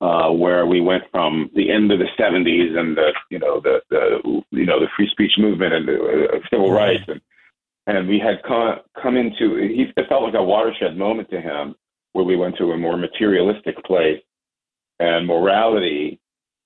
uh, 0.00 0.30
where 0.30 0.64
we 0.66 0.80
went 0.80 1.04
from 1.10 1.50
the 1.54 1.72
end 1.72 1.90
of 1.90 1.98
the 1.98 2.06
70s 2.18 2.76
and 2.78 2.96
the 2.96 3.12
you 3.30 3.38
know 3.38 3.60
the 3.60 3.80
the 3.90 4.42
you 4.52 4.64
know 4.64 4.78
the 4.78 4.86
free 4.96 5.08
speech 5.10 5.32
movement 5.38 5.74
and 5.74 5.88
the 5.88 6.28
uh, 6.34 6.38
civil 6.50 6.72
rights. 6.72 7.04
And 7.08 7.20
and 7.88 8.06
we 8.06 8.20
had 8.20 8.42
come 8.46 8.78
come 9.02 9.16
into 9.16 9.56
he 9.56 9.90
it 9.96 10.08
felt 10.08 10.22
like 10.22 10.34
a 10.34 10.42
watershed 10.42 10.96
moment 10.96 11.30
to 11.30 11.40
him 11.40 11.74
where 12.12 12.24
we 12.24 12.36
went 12.36 12.56
to 12.58 12.70
a 12.70 12.76
more 12.76 12.96
materialistic 12.96 13.82
place 13.84 14.20
and 14.98 15.26
morality, 15.26 16.20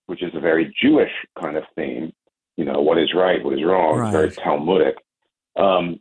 which 0.07 0.23
is 0.23 0.33
a 0.35 0.41
very 0.41 0.75
Jewish 0.81 1.12
kind 1.41 1.57
of 1.57 1.65
theme. 1.75 2.12
You 2.57 2.65
know, 2.65 2.81
what 2.83 2.99
is 2.99 3.12
right, 3.15 3.43
what 3.43 3.55
is 3.55 3.65
wrong, 3.65 3.99
Right. 3.99 4.12
very 4.12 4.31
Talmudic. 4.31 4.97
Um, 5.57 6.01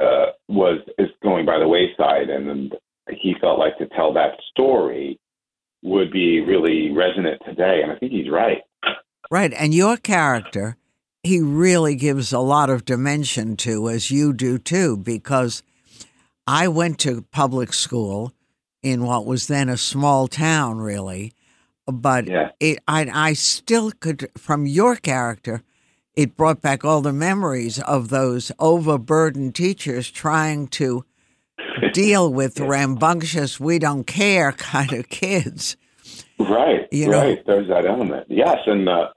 uh, 0.00 0.32
was 0.48 0.80
is 0.98 1.08
going 1.22 1.44
by 1.44 1.58
the 1.58 1.68
wayside, 1.68 2.30
and, 2.30 2.48
and 2.48 2.74
he 3.10 3.34
felt 3.40 3.58
like 3.58 3.76
to 3.78 3.86
tell 3.88 4.14
that 4.14 4.38
story 4.50 5.18
would 5.82 6.10
be 6.10 6.40
really 6.40 6.90
resonant 6.90 7.40
today, 7.46 7.80
and 7.82 7.92
I 7.92 7.96
think 7.96 8.12
he's 8.12 8.30
right. 8.30 8.62
Right. 9.30 9.52
And 9.52 9.74
your 9.74 9.96
character, 9.96 10.76
he 11.22 11.40
really 11.40 11.94
gives 11.94 12.32
a 12.32 12.40
lot 12.40 12.70
of 12.70 12.84
dimension 12.84 13.56
to, 13.58 13.88
as 13.88 14.10
you 14.10 14.32
do 14.32 14.58
too, 14.58 14.96
because 14.96 15.62
I 16.46 16.68
went 16.68 16.98
to 17.00 17.22
public 17.30 17.72
school 17.72 18.32
in 18.82 19.04
what 19.04 19.26
was 19.26 19.46
then 19.46 19.68
a 19.68 19.76
small 19.76 20.28
town, 20.28 20.78
really. 20.78 21.32
But 21.90 22.26
Yeah. 22.28 22.50
it, 22.60 22.78
I, 22.88 23.08
I 23.12 23.32
still 23.34 23.90
could, 23.92 24.28
from 24.36 24.66
your 24.66 24.96
character, 24.96 25.62
it 26.14 26.36
brought 26.36 26.60
back 26.60 26.84
all 26.84 27.00
the 27.00 27.12
memories 27.12 27.78
of 27.80 28.08
those 28.08 28.52
overburdened 28.58 29.54
teachers 29.54 30.10
trying 30.10 30.68
to 30.68 31.04
deal 31.92 32.32
with 32.32 32.58
rambunctious, 32.60 33.58
we 33.60 33.78
don't 33.78 34.06
care 34.06 34.52
kind 34.52 34.92
of 34.92 35.08
kids. 35.08 35.76
Right, 36.38 36.88
You 36.90 37.08
know- 37.08 37.20
right. 37.22 37.46
There's 37.46 37.68
that 37.68 37.86
element. 37.86 38.26
Yes, 38.28 38.58
and 38.66 38.88
uh, 38.88 39.08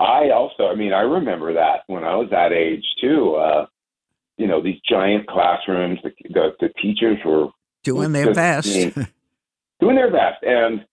I 0.00 0.30
also, 0.30 0.66
I 0.68 0.74
mean, 0.74 0.92
I 0.92 1.02
remember 1.02 1.54
that 1.54 1.80
when 1.86 2.04
I 2.04 2.16
was 2.16 2.28
that 2.30 2.52
age 2.52 2.84
too. 3.00 3.34
Uh, 3.36 3.66
you 4.38 4.46
know, 4.48 4.60
these 4.62 4.80
giant 4.88 5.26
classrooms. 5.28 6.00
The 6.02 6.10
the, 6.30 6.50
the 6.58 6.68
teachers 6.80 7.18
were 7.24 7.48
Doing 7.84 8.12
their 8.12 8.32
Just 8.32 8.36
best. 8.36 8.98
doing 9.80 9.94
their 9.96 10.10
best, 10.10 10.42
and 10.42 10.84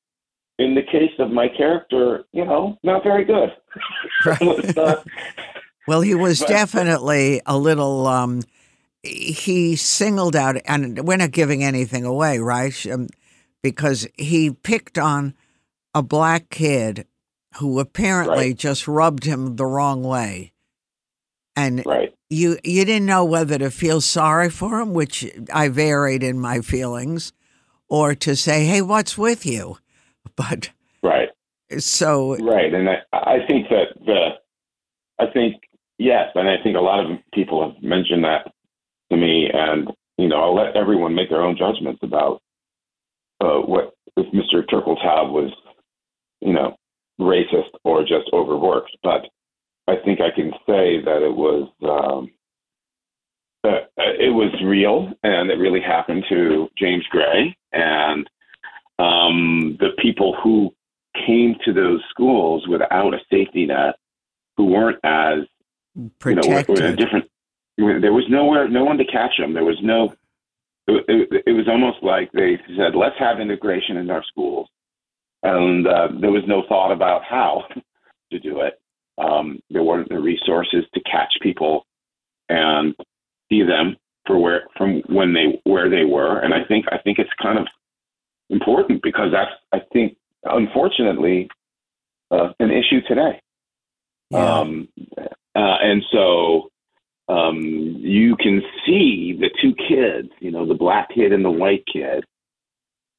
in 0.59 0.75
the 0.75 0.83
case 0.83 1.13
of 1.19 1.31
my 1.31 1.47
character, 1.47 2.25
you 2.33 2.45
know, 2.45 2.77
not 2.83 3.01
very 3.03 3.25
good. 3.25 3.49
Was, 4.41 4.77
uh, 4.77 5.01
Well, 5.87 6.01
he 6.01 6.13
was 6.13 6.39
But- 6.41 6.49
definitely 6.49 7.41
a 7.45 7.57
little. 7.57 8.05
Um, 8.05 8.43
he 9.01 9.75
singled 9.77 10.35
out, 10.35 10.57
and 10.65 11.07
we're 11.07 11.17
not 11.17 11.31
giving 11.31 11.63
anything 11.63 12.03
away, 12.05 12.37
right? 12.39 12.75
Um, 12.87 13.07
because 13.63 14.07
he 14.17 14.51
picked 14.51 14.97
on 14.97 15.33
a 15.95 16.03
black 16.03 16.49
kid 16.49 17.07
who 17.59 17.79
apparently 17.79 18.47
Right. 18.49 18.57
just 18.57 18.87
rubbed 18.87 19.23
him 19.23 19.55
the 19.55 19.65
wrong 19.65 20.03
way, 20.03 20.51
and 21.55 21.83
right. 21.85 22.13
you 22.29 22.57
you 22.63 22.83
didn't 22.85 23.05
know 23.07 23.23
whether 23.25 23.57
to 23.57 23.71
feel 23.71 24.01
sorry 24.01 24.49
for 24.49 24.79
him, 24.81 24.93
which 24.93 25.25
I 25.53 25.69
varied 25.69 26.21
in 26.23 26.39
my 26.39 26.59
feelings, 26.61 27.31
or 27.87 28.13
to 28.15 28.35
say, 28.35 28.65
"Hey, 28.65 28.81
what's 28.81 29.17
with 29.17 29.45
you?" 29.45 29.77
But 30.35 30.69
Right. 31.01 31.29
so 31.77 32.35
Right, 32.37 32.73
and 32.73 32.89
I, 32.89 32.97
I 33.13 33.37
think 33.47 33.69
that 33.69 33.87
the, 34.05 34.29
I 35.19 35.31
think 35.31 35.61
yes, 35.97 36.29
and 36.35 36.49
I 36.49 36.55
think 36.63 36.75
a 36.75 36.81
lot 36.81 36.99
of 36.99 37.17
people 37.33 37.63
have 37.63 37.81
mentioned 37.83 38.23
that 38.23 38.51
to 39.11 39.17
me, 39.17 39.49
and 39.53 39.89
you 40.17 40.27
know, 40.27 40.41
I'll 40.41 40.55
let 40.55 40.75
everyone 40.75 41.15
make 41.15 41.29
their 41.29 41.41
own 41.41 41.57
judgments 41.57 42.01
about 42.03 42.41
uh, 43.41 43.59
what 43.59 43.93
if 44.17 44.31
Mr. 44.33 44.65
Turkeltaub 44.69 45.31
was, 45.31 45.51
you 46.41 46.53
know, 46.53 46.75
racist 47.19 47.69
or 47.85 48.01
just 48.01 48.29
overworked. 48.33 48.95
But 49.01 49.27
I 49.87 49.95
think 50.03 50.19
I 50.19 50.35
can 50.35 50.51
say 50.67 51.01
that 51.03 51.21
it 51.23 51.33
was 51.33 51.69
um, 51.83 52.31
uh, 53.63 53.85
it 53.97 54.33
was 54.33 54.53
real, 54.63 55.11
and 55.23 55.49
it 55.49 55.55
really 55.55 55.81
happened 55.81 56.25
to 56.29 56.69
James 56.77 57.05
Gray 57.09 57.55
and 57.71 58.29
um, 58.99 59.77
the 59.79 59.91
people 59.97 60.35
who 60.43 60.73
came 61.25 61.55
to 61.65 61.73
those 61.73 62.01
schools 62.09 62.67
without 62.67 63.13
a 63.13 63.19
safety 63.31 63.65
net, 63.65 63.95
who 64.57 64.65
weren't 64.65 64.99
as 65.03 65.39
you 65.95 66.03
know, 66.03 66.11
protected. 66.19 66.97
different. 66.97 67.25
There 67.77 68.13
was 68.13 68.25
nowhere, 68.29 68.67
no 68.67 68.83
one 68.83 68.97
to 68.97 69.05
catch 69.05 69.37
them. 69.37 69.53
There 69.53 69.63
was 69.63 69.79
no. 69.81 70.13
It, 70.87 71.05
it, 71.07 71.43
it 71.47 71.51
was 71.53 71.67
almost 71.67 72.03
like 72.03 72.31
they 72.33 72.59
said, 72.75 72.95
"Let's 72.95 73.17
have 73.19 73.39
integration 73.39 73.97
in 73.97 74.09
our 74.09 74.23
schools," 74.23 74.67
and 75.43 75.87
uh, 75.87 76.09
there 76.19 76.31
was 76.31 76.43
no 76.45 76.63
thought 76.67 76.91
about 76.91 77.23
how 77.23 77.63
to 78.31 78.39
do 78.39 78.61
it. 78.61 78.79
Um, 79.17 79.59
there 79.69 79.83
weren't 79.83 80.09
the 80.09 80.19
resources 80.19 80.85
to 80.93 81.01
catch 81.01 81.31
people 81.41 81.85
and 82.47 82.95
see 83.49 83.63
them 83.63 83.97
for 84.25 84.39
where 84.39 84.63
from 84.77 85.01
when 85.07 85.33
they 85.33 85.61
where 85.63 85.89
they 85.89 86.03
were, 86.03 86.39
and 86.39 86.53
I 86.53 86.65
think 86.65 86.85
I 86.91 86.97
think 86.97 87.17
it's 87.19 87.29
kind 87.41 87.59
of 87.59 87.67
important 88.49 89.01
because 89.01 89.31
that's 89.31 89.51
I 89.71 89.85
think 89.93 90.17
unfortunately 90.43 91.49
uh, 92.31 92.49
an 92.59 92.71
issue 92.71 93.01
today. 93.07 93.41
Yeah. 94.31 94.59
Um, 94.59 94.87
uh, 95.17 95.27
and 95.55 96.03
so 96.11 96.69
um, 97.27 97.59
you 97.99 98.35
can 98.35 98.61
see 98.85 99.37
the 99.39 99.49
two 99.61 99.73
kids, 99.75 100.29
you 100.39 100.51
know, 100.51 100.65
the 100.65 100.73
black 100.73 101.09
kid 101.13 101.31
and 101.33 101.43
the 101.43 101.51
white 101.51 101.83
kid, 101.91 102.23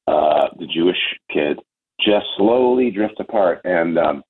uh, 0.07 0.47
the 0.57 0.67
Jewish 0.67 0.97
kid, 1.29 1.59
just 1.99 2.25
slowly 2.37 2.91
drift 2.91 3.19
apart 3.19 3.61
and 3.63 3.97
um, 3.97 4.23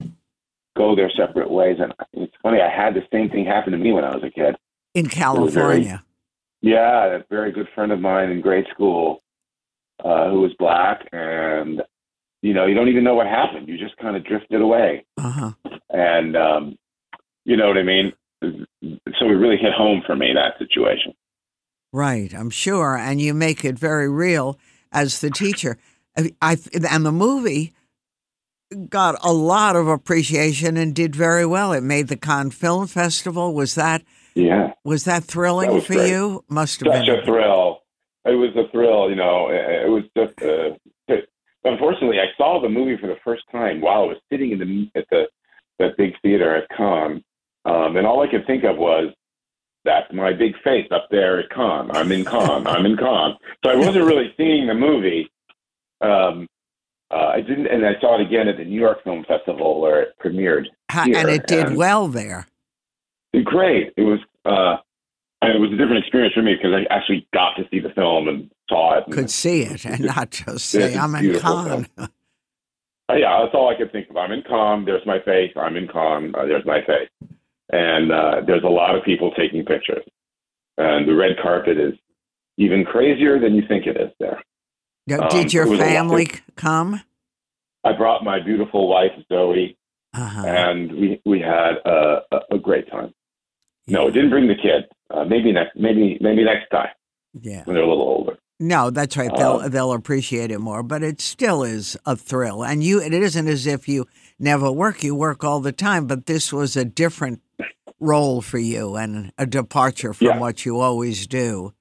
go 0.76 0.96
their 0.96 1.12
separate 1.16 1.50
ways. 1.50 1.78
And 1.80 1.94
it's 2.14 2.34
funny, 2.42 2.60
I 2.62 2.70
had 2.70 2.94
the 2.94 3.04
same 3.12 3.30
thing 3.30 3.46
happen 3.46 3.72
to 3.72 3.78
me 3.78 3.92
when 3.92 4.04
I 4.04 4.14
was 4.16 4.24
a 4.24 4.32
kid. 4.32 4.56
in 4.94 5.06
was 5.06 5.14
very- 5.54 5.84
California. 5.84 6.04
Yeah, 6.64 7.06
a 7.16 7.24
very 7.28 7.52
good 7.52 7.68
friend 7.74 7.92
of 7.92 8.00
mine 8.00 8.30
in 8.30 8.40
grade 8.40 8.68
school 8.72 9.21
uh, 10.04 10.30
who 10.30 10.42
was 10.42 10.54
black, 10.60 11.08
and 11.12 11.82
you 12.42 12.54
know, 12.54 12.66
you 12.66 12.74
don't 12.74 12.88
even 12.90 13.04
know 13.04 13.16
what 13.16 13.28
happened. 13.28 13.68
You 13.68 13.78
just 13.78 13.98
kind 13.98 14.16
of 14.16 14.24
drifted 14.26 14.62
away. 14.62 15.06
Uh 15.18 15.30
huh. 15.30 15.52
and 15.90 16.36
um, 16.36 16.76
you 17.46 17.56
know 17.58 17.68
what 17.68 17.78
I 17.78 17.84
mean. 17.84 18.14
So 18.44 19.26
it 19.26 19.34
really 19.34 19.58
hit 19.58 19.74
home 19.74 20.02
for 20.06 20.16
me 20.16 20.34
that 20.34 20.58
situation. 20.58 21.14
Right, 21.94 22.34
I'm 22.34 22.50
sure, 22.50 22.96
and 22.98 23.20
you 23.22 23.34
make 23.34 23.64
it 23.66 23.78
very 23.78 24.10
real 24.10 24.58
as 24.92 25.20
the 25.22 25.30
teacher. 25.30 25.78
I, 26.18 26.32
I 26.42 26.58
and 26.90 27.06
the 27.06 27.12
movie 27.12 27.74
got 28.90 29.16
a 29.24 29.34
lot 29.34 29.76
of 29.76 29.88
appreciation 29.88 30.78
and 30.78 30.96
did 30.96 31.16
very 31.16 31.46
well. 31.46 31.74
It 31.74 31.82
made 31.84 32.08
the 32.08 32.16
Cannes 32.18 32.52
Film 32.52 32.88
Festival. 32.88 33.54
Was 33.54 33.76
that 33.76 34.02
Yeah, 34.34 34.72
was 34.84 35.04
that 35.04 35.24
thrilling 35.26 35.70
That 35.70 35.76
was 35.76 35.86
for 35.86 35.94
great. 35.94 36.10
you? 36.10 36.44
Must 36.50 36.80
have 36.80 36.94
such 36.94 37.06
been. 37.06 37.20
a 37.20 37.26
thrill. 37.26 37.71
It 38.26 38.36
was 38.36 38.56
a 38.56 38.70
thrill. 38.72 39.10
You 39.10 39.16
know, 39.16 39.50
it, 39.50 39.90
was 39.90 40.04
just. 40.16 40.42
Uh, 40.42 40.76
unfortunately, 41.64 42.20
I 42.20 42.28
saw 42.38 42.62
the 42.62 42.70
movie 42.70 42.98
for 42.98 43.08
the 43.08 43.18
first 43.24 43.44
time 43.52 43.82
while 43.82 44.04
I 44.04 44.06
was 44.06 44.18
sitting 44.32 44.52
in 44.52 44.60
the 44.60 44.92
at 45.00 45.06
the 45.10 45.28
that 45.80 45.98
big 45.98 46.14
theater 46.22 46.56
at 46.56 46.70
Cannes, 46.76 47.24
um, 47.66 47.98
and 47.98 48.06
all 48.06 48.22
I 48.22 48.30
could 48.30 48.46
think 48.46 48.64
of 48.64 48.78
was. 48.78 49.14
That's 49.84 50.14
my 50.14 50.32
big 50.32 50.54
face 50.64 50.88
up 50.92 51.08
there 51.10 51.40
at 51.40 51.50
Cannes. 51.50 51.90
I'm 51.96 52.12
in 52.12 52.24
Cannes. 52.24 52.68
I'm 52.68 52.86
in 52.86 52.96
Cannes. 52.96 53.34
So 53.66 53.72
I 53.72 53.76
wasn't 53.76 54.06
really 54.06 54.32
seeing 54.38 54.68
the 54.68 54.76
movie. 54.76 55.28
Um, 56.02 56.48
uh, 57.10 57.32
I 57.34 57.42
didn't, 57.42 57.66
and 57.66 57.86
I 57.86 58.00
saw 58.00 58.20
it 58.20 58.22
again 58.22 58.48
at 58.48 58.58
the 58.58 58.64
New 58.64 58.80
York 58.80 59.04
Film 59.04 59.26
Festival 59.28 59.82
where 59.82 60.04
it 60.04 60.16
premiered. 60.24 60.66
Here, 60.92 61.18
and 61.18 61.30
it 61.30 61.48
did 61.48 61.68
and- 61.68 61.78
well 61.78 62.08
there. 62.08 62.48
Great. 63.44 63.94
It 63.98 64.04
was, 64.04 64.20
uh, 64.46 64.78
it 65.44 65.60
was 65.60 65.72
a 65.72 65.78
different 65.78 65.98
experience 66.00 66.34
for 66.34 66.42
me 66.42 66.56
because 66.56 66.74
I 66.74 66.94
actually 66.94 67.28
got 67.34 67.56
to 67.58 67.64
see 67.72 67.80
the 67.80 67.90
film 67.90 68.28
and 68.28 68.52
saw 68.70 68.98
it. 68.98 69.06
And, 69.06 69.14
Could 69.14 69.30
see 69.32 69.64
it 69.64 69.86
and 69.86 70.02
not 70.06 70.32
just 70.32 70.68
say, 70.68 70.96
I'm 70.96 71.16
in 71.16 71.40
Cannes. 71.40 71.88
uh, 71.98 72.08
yeah, 73.16 73.42
that's 73.42 73.54
all 73.56 73.70
I 73.70 73.76
could 73.78 73.92
think 73.92 74.10
of. 74.10 74.18
I'm 74.18 74.32
in 74.32 74.44
Cannes. 74.44 74.86
There's 74.86 75.06
my 75.06 75.20
face. 75.22 75.52
I'm 75.56 75.76
in 75.76 75.88
Cannes. 75.88 76.34
Uh, 76.36 76.46
there's 76.46 76.66
my 76.66 76.82
face. 76.86 77.10
And 77.74 78.12
uh, 78.12 78.42
there's 78.46 78.64
a 78.64 78.68
lot 78.70 78.96
of 78.96 79.04
people 79.04 79.32
taking 79.32 79.66
pictures. 79.66 80.04
And 80.78 81.08
the 81.08 81.16
red 81.16 81.38
carpet 81.42 81.78
is 81.80 81.94
even 82.58 82.84
crazier 82.86 83.40
than 83.40 83.56
you 83.56 83.64
think 83.68 83.86
it 83.88 83.98
is 83.98 84.12
there. 84.20 84.42
Now, 85.08 85.22
Um, 85.24 85.30
Did 85.30 85.54
your 85.54 85.66
family 85.78 86.30
come? 86.56 87.02
I 87.84 87.94
brought 87.94 88.24
my 88.24 88.40
beautiful 88.40 88.88
wife, 88.88 89.12
Zoe, 89.28 89.76
Uh-huh. 90.14 90.44
and 90.46 90.92
we, 90.92 91.22
we 91.26 91.40
had 91.40 91.78
a, 91.86 92.22
a, 92.32 92.40
a 92.52 92.60
great 92.60 92.90
time. 92.92 93.14
No, 93.88 94.08
it 94.08 94.12
didn't 94.12 94.30
bring 94.30 94.48
the 94.48 94.56
kid. 94.56 94.86
Uh, 95.22 95.26
maybe 95.26 95.52
next, 95.52 95.76
maybe 95.76 96.18
maybe 96.22 96.44
next 96.44 96.70
time 96.70 96.90
Yeah. 97.40 97.64
when 97.66 97.76
they're 97.76 97.84
a 97.84 97.88
little 97.90 98.04
older. 98.04 98.38
No, 98.60 98.90
that's 98.92 99.18
right. 99.18 99.32
They'll 99.36 99.62
Um, 99.62 99.72
they'll 99.72 99.94
appreciate 99.94 100.52
it 100.52 100.60
more, 100.60 100.84
but 100.84 101.02
it 101.04 101.20
still 101.22 101.64
is 101.64 101.98
a 102.06 102.16
thrill. 102.16 102.64
And 102.64 102.84
you, 102.84 103.02
it 103.02 103.14
isn't 103.14 103.48
as 103.48 103.66
if 103.66 103.88
you 103.88 104.06
never 104.40 104.72
work. 104.72 105.04
You 105.04 105.16
work 105.16 105.44
all 105.44 105.60
the 105.62 105.72
time, 105.72 106.06
but 106.08 106.26
this 106.28 106.54
was 106.54 106.78
a 106.78 106.86
different 106.86 107.42
role 108.00 108.42
for 108.42 108.60
you 108.60 108.96
and 108.96 109.32
a 109.38 109.46
departure 109.46 110.14
from 110.14 110.28
Yeah. 110.28 110.40
what 110.40 110.66
you 110.66 110.80
always 110.80 111.26
do. 111.28 111.74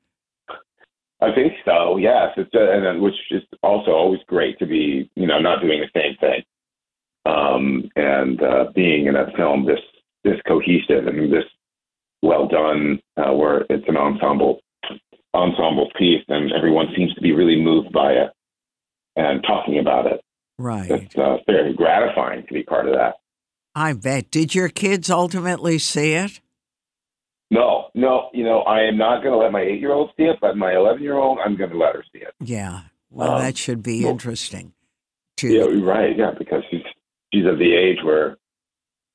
I 1.23 1.35
think 1.35 1.53
so. 1.67 1.99
Yes, 1.99 2.33
it's 2.39 2.55
uh, 2.55 2.71
and 2.73 2.85
then, 2.87 3.01
which 3.03 3.17
is 3.31 3.43
also 3.63 3.91
always 3.91 4.21
great 4.27 4.59
to 4.59 4.67
be, 4.67 5.11
you 5.17 5.27
know, 5.27 5.39
not 5.39 5.61
doing 5.61 5.81
the 5.83 5.91
same 6.01 6.17
thing, 6.17 6.43
um, 7.27 7.91
and 7.95 8.43
uh, 8.43 8.65
being 8.75 9.07
in 9.07 9.17
a 9.17 9.31
film 9.37 9.67
this 9.67 9.81
this 10.25 10.41
cohesive 10.47 11.07
and 11.07 11.31
this 11.31 11.45
well 12.23 12.47
done, 12.49 13.01
uh, 13.17 13.33
where 13.33 13.65
it's 13.71 13.89
an 13.89 13.97
ensemble 13.97 14.61
ensemble 15.33 15.89
piece, 15.97 16.25
and 16.29 16.53
everyone 16.53 16.87
seems 16.97 17.15
to 17.15 17.21
be 17.21 17.33
really 17.33 17.61
moved 17.61 17.93
by 17.93 18.13
it 18.13 18.31
and 19.17 19.43
talking 19.45 19.79
about 19.79 20.07
it. 20.07 20.21
Right. 20.59 20.91
It's 20.91 21.17
uh, 21.17 21.39
very 21.47 21.73
gratifying 21.73 22.47
to 22.47 22.53
be 22.53 22.63
part 22.63 22.87
of 22.89 22.95
that. 22.95 23.15
I 23.75 23.93
bet. 23.93 24.31
Did 24.31 24.55
your 24.55 24.69
kids 24.69 25.09
ultimately 25.09 25.79
see 25.79 26.15
it? 26.15 26.41
No, 27.53 27.91
no, 27.95 28.31
you 28.33 28.45
know, 28.45 28.61
I 28.61 28.83
am 28.83 28.97
not 28.97 29.23
going 29.23 29.33
to 29.33 29.39
let 29.39 29.53
my 29.53 29.63
eight 29.63 29.81
year 29.81 29.93
old 29.93 30.11
see 30.17 30.25
it, 30.25 30.39
but 30.41 30.57
my 30.57 30.75
11 30.75 31.03
year 31.03 31.17
old, 31.17 31.39
I'm 31.45 31.57
going 31.57 31.71
to 31.71 31.79
let 31.79 31.95
her 31.95 32.05
see 32.13 32.21
it. 32.21 32.35
Yeah. 32.41 32.83
Well, 33.11 33.37
Um, 33.37 33.43
that 33.43 33.57
should 33.57 33.83
be 33.83 34.03
well, 34.03 34.13
interesting. 34.13 34.73
To 35.39 35.49
Yeah, 35.49 35.85
right. 35.85 36.17
Yeah, 36.17 36.33
because 36.39 36.63
she's 36.71 36.83
she's 37.33 37.47
of 37.47 37.59
the 37.59 37.75
age 37.75 37.99
where, 38.05 38.37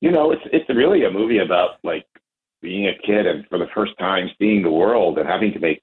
you 0.00 0.10
know, 0.10 0.32
it's 0.32 0.42
it's 0.52 0.68
really 0.68 1.04
a 1.04 1.10
movie 1.10 1.38
about 1.38 1.76
like 1.82 2.04
being 2.62 2.86
a 2.86 2.98
kid 3.06 3.26
and 3.26 3.46
for 3.48 3.58
the 3.58 3.68
first 3.74 3.92
time 3.98 4.30
seeing 4.38 4.62
the 4.62 4.70
world 4.70 5.18
and 5.18 5.28
having 5.28 5.52
to 5.52 5.58
make 5.58 5.82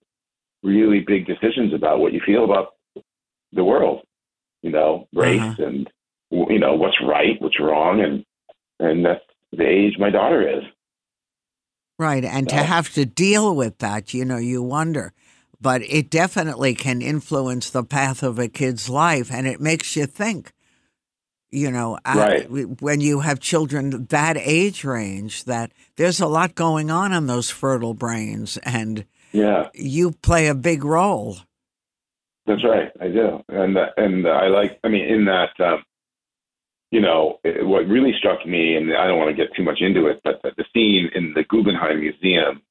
really 0.64 1.00
big 1.06 1.26
decisions 1.26 1.74
about 1.74 2.00
what 2.00 2.14
you 2.14 2.22
feel 2.26 2.44
about 2.44 2.70
the 3.52 3.64
world. 3.64 4.02
You 4.62 4.72
know, 4.72 5.08
race 5.14 5.42
Uh-huh. 5.42 5.64
and 5.64 5.90
you 6.32 6.60
know 6.60 6.74
what's 6.76 7.02
right, 7.02 7.40
what's 7.42 7.60
wrong, 7.60 8.02
and 8.02 8.26
and 8.80 9.06
that's 9.06 9.24
the 9.52 9.68
age 9.68 9.98
my 10.00 10.10
daughter 10.10 10.48
is. 10.58 10.64
Right. 12.00 12.26
And 12.26 12.50
to 12.50 12.56
have 12.56 12.92
to 12.94 13.06
deal 13.06 13.56
with 13.56 13.78
that, 13.78 14.14
you 14.14 14.26
know, 14.26 14.38
you 14.38 14.64
wonder. 14.64 15.14
But 15.62 15.84
it 15.84 16.10
definitely 16.10 16.74
can 16.76 17.02
influence 17.02 17.70
the 17.70 17.84
path 17.84 18.24
of 18.24 18.40
a 18.40 18.48
kid's 18.50 18.90
life 18.90 19.32
and 19.32 19.48
it 19.48 19.62
makes 19.62 19.96
you 19.96 20.06
think. 20.06 20.52
You 21.54 21.70
know, 21.70 22.00
Right. 22.04 22.50
when 22.82 23.00
you 23.00 23.20
have 23.20 23.40
children 23.40 24.08
that 24.10 24.38
age 24.40 24.84
range, 24.84 25.44
that 25.44 25.72
there's 25.98 26.20
a 26.20 26.26
lot 26.28 26.56
going 26.56 26.90
on 26.90 27.14
in 27.14 27.28
those 27.28 27.52
fertile 27.52 27.94
brains, 27.94 28.58
and 28.66 29.06
Yeah, 29.32 29.70
you 29.76 30.12
play 30.12 30.48
a 30.48 30.56
big 30.56 30.84
role. 30.84 31.38
That's 32.48 32.64
right. 32.64 32.92
I 33.00 33.08
do, 33.10 33.44
and 33.50 33.78
and 33.98 34.28
I 34.28 34.48
like. 34.48 34.80
I 34.84 34.88
mean, 34.90 35.06
in 35.06 35.26
that, 35.26 35.52
um, 35.60 35.84
you 36.92 37.02
know, 37.02 37.40
it, 37.44 37.64
what 37.66 37.88
really 37.88 38.14
struck 38.18 38.46
me, 38.48 38.76
and 38.76 38.92
I 38.92 39.06
don't 39.08 39.20
want 39.20 39.30
to 39.30 39.36
get 39.36 39.56
too 39.56 39.64
much 39.64 39.80
into 39.80 40.08
it, 40.08 40.22
but 40.24 40.42
the, 40.42 40.52
the 40.58 40.66
scene 40.74 41.10
in 41.14 41.34
the 41.36 41.44
Guggenheim 41.44 42.00
Museum 42.00 42.64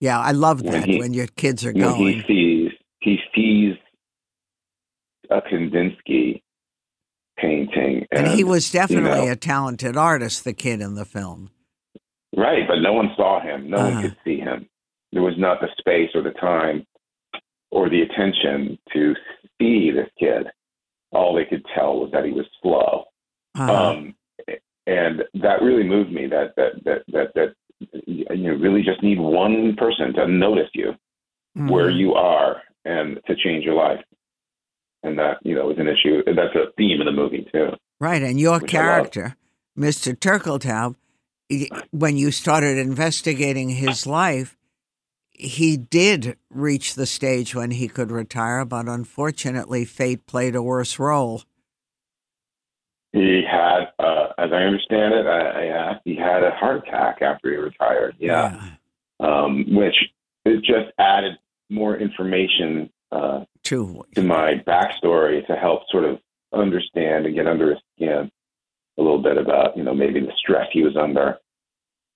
Yeah, 0.00 0.20
I 0.20 0.30
love 0.30 0.62
When 0.62 0.72
that 0.72 0.88
he- 0.88 0.98
when 1.00 1.12
your 1.12 1.26
kids 1.26 1.64
are 1.66 1.72
when 1.72 1.82
going. 1.82 2.22
he 2.22 2.22
sees 2.28 2.70
he 3.00 3.18
sees 3.34 3.74
a 5.28 5.40
Kandinsky 5.42 6.42
painting, 7.40 8.06
And 8.10 8.28
he 8.28 8.44
was 8.44 8.70
definitely 8.70 9.26
know. 9.26 9.32
a 9.32 9.36
talented 9.36 9.96
artist, 9.96 10.44
the 10.44 10.52
kid 10.52 10.80
in 10.80 10.94
the 10.94 11.04
film. 11.04 11.50
right, 12.36 12.66
but 12.68 12.76
no 12.80 12.92
one 12.92 13.10
saw 13.16 13.40
him. 13.40 13.68
No 13.70 13.78
Uh-huh. 13.78 13.90
one 13.90 14.02
could 14.02 14.16
see 14.24 14.38
him. 14.38 14.68
There 15.12 15.22
was 15.22 15.36
not 15.38 15.60
the 15.60 15.68
space 15.78 16.10
or 16.14 16.22
the 16.22 16.32
time 16.32 16.86
or 17.70 17.88
the 17.88 18.02
attention 18.02 18.78
to 18.92 19.14
see 19.60 19.90
this 19.90 20.08
kid. 20.18 20.46
All 21.12 21.34
they 21.34 21.46
could 21.46 21.64
tell 21.74 22.00
was 22.00 22.10
that 22.12 22.24
he 22.24 22.32
was 22.32 22.46
slow. 22.62 23.04
Uh-huh. 23.54 23.90
um, 23.90 24.14
and 24.86 25.24
that 25.34 25.62
really 25.62 25.82
moved 25.84 26.12
me. 26.12 26.26
That 26.26 26.54
that 26.56 26.84
that 26.84 27.02
that 27.08 27.34
that 27.34 27.54
you 28.06 28.54
really 28.56 28.82
just 28.82 29.02
need 29.02 29.18
one 29.18 29.74
person 29.76 30.12
to 30.14 30.26
notice 30.26 30.70
you 30.74 30.94
where 31.54 31.88
Mhm. 31.90 31.96
you 31.98 32.14
are 32.14 32.62
and 32.84 33.18
to 33.26 33.34
change 33.36 33.64
your 33.64 33.74
life. 33.74 34.02
And 35.02 35.18
that 35.18 35.38
you 35.42 35.54
know 35.54 35.70
is 35.70 35.78
an 35.78 35.88
issue. 35.88 36.22
And 36.26 36.36
that's 36.36 36.54
a 36.54 36.72
theme 36.76 37.00
in 37.00 37.06
the 37.06 37.12
movie 37.12 37.46
too. 37.52 37.70
Right, 38.00 38.22
and 38.22 38.38
your 38.38 38.60
which 38.60 38.74
I 38.74 38.78
love. 38.78 38.84
character, 39.12 39.36
Mr. 39.76 40.14
Turkeltaub, 40.16 40.96
when 41.90 42.16
you 42.16 42.30
started 42.30 42.78
investigating 42.78 43.70
his 43.70 44.06
life, 44.06 44.56
he 45.30 45.76
did 45.76 46.36
reach 46.50 46.94
the 46.94 47.06
stage 47.06 47.54
when 47.54 47.70
he 47.70 47.88
could 47.88 48.10
retire, 48.10 48.64
but 48.64 48.88
unfortunately, 48.88 49.84
fate 49.84 50.26
played 50.26 50.54
a 50.56 50.62
worse 50.62 50.98
role. 50.98 51.42
He 53.12 53.42
had, 53.50 53.88
uh, 53.98 54.28
as 54.36 54.50
I 54.52 54.62
understand 54.64 55.14
it, 55.14 55.26
I, 55.26 55.92
I 55.92 56.00
he 56.04 56.16
had 56.16 56.42
a 56.44 56.50
heart 56.50 56.86
attack 56.86 57.22
after 57.22 57.50
he 57.50 57.56
retired. 57.56 58.16
Yeah, 58.18 58.60
Um, 59.20 59.64
which 59.74 59.94
it 60.44 60.58
just 60.58 60.92
added 60.98 61.38
more 61.70 61.96
information 61.96 62.90
uh, 63.12 63.44
True. 63.64 64.04
to 64.14 64.22
my 64.22 64.62
backstory 64.66 65.46
to 65.46 65.54
help 65.54 65.82
sort 65.90 66.04
of 66.04 66.18
understand 66.52 67.26
and 67.26 67.34
get 67.34 67.46
under 67.46 67.70
his 67.70 67.78
skin 67.96 68.30
a 68.98 69.02
little 69.02 69.22
bit 69.22 69.36
about, 69.36 69.76
you 69.76 69.84
know, 69.84 69.94
maybe 69.94 70.20
the 70.20 70.32
stress 70.36 70.66
he 70.72 70.82
was 70.82 70.96
under 70.96 71.38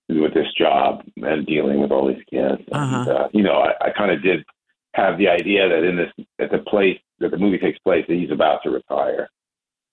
with 0.09 0.33
this 0.33 0.51
job 0.57 1.01
and 1.17 1.45
dealing 1.45 1.79
with 1.79 1.91
all 1.91 2.07
these 2.07 2.23
kids. 2.29 2.61
Uh-huh. 2.71 2.95
And, 2.97 3.09
uh, 3.09 3.27
you 3.33 3.43
know, 3.43 3.53
I, 3.53 3.87
I 3.87 3.89
kind 3.97 4.11
of 4.11 4.21
did 4.21 4.43
have 4.93 5.17
the 5.17 5.27
idea 5.27 5.67
that 5.69 5.83
in 5.83 5.95
this, 5.95 6.25
at 6.39 6.51
the 6.51 6.59
place 6.59 6.99
that 7.19 7.31
the 7.31 7.37
movie 7.37 7.57
takes 7.57 7.79
place, 7.79 8.05
that 8.07 8.15
he's 8.15 8.31
about 8.31 8.61
to 8.63 8.69
retire, 8.69 9.29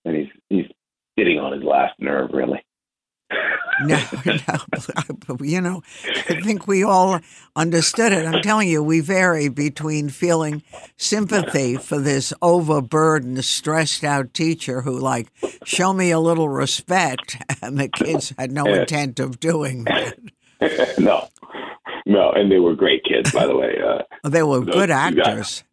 and 0.05 0.17
he's 0.17 0.29
he's 0.49 0.67
sitting 1.19 1.39
on 1.39 1.53
his 1.53 1.63
last 1.63 1.95
nerve, 1.99 2.31
really. 2.33 2.63
No, 3.83 3.99
no, 4.27 5.37
you 5.41 5.59
know, 5.59 5.83
I 6.29 6.39
think 6.43 6.67
we 6.67 6.85
all 6.85 7.19
understood 7.57 8.13
it. 8.13 8.27
I'm 8.27 8.43
telling 8.43 8.69
you, 8.69 8.83
we 8.83 9.01
vary 9.01 9.49
between 9.49 10.11
feeling 10.11 10.63
sympathy 10.99 11.77
for 11.77 11.99
this 11.99 12.35
overburdened, 12.43 13.43
stressed 13.43 14.05
out 14.05 14.35
teacher 14.35 14.83
who, 14.83 14.99
like, 14.99 15.29
show 15.65 15.95
me 15.95 16.11
a 16.11 16.21
little 16.21 16.51
respect, 16.51 17.39
and 17.63 17.79
the 17.79 17.89
kids 17.89 18.35
had 18.39 18.53
no 18.53 18.67
intent 18.67 19.19
of 19.19 19.41
doing 19.41 19.85
that. 19.85 20.19
no, 20.99 21.29
no, 22.05 22.33
and 22.33 22.53
they 22.53 22.59
were 22.59 22.75
great 22.75 23.03
kids, 23.05 23.33
by 23.33 23.47
the 23.47 23.57
way. 23.57 23.77
Uh, 23.83 24.29
They 24.29 24.43
were 24.43 24.61
good 24.61 24.91
actors. 24.91 25.65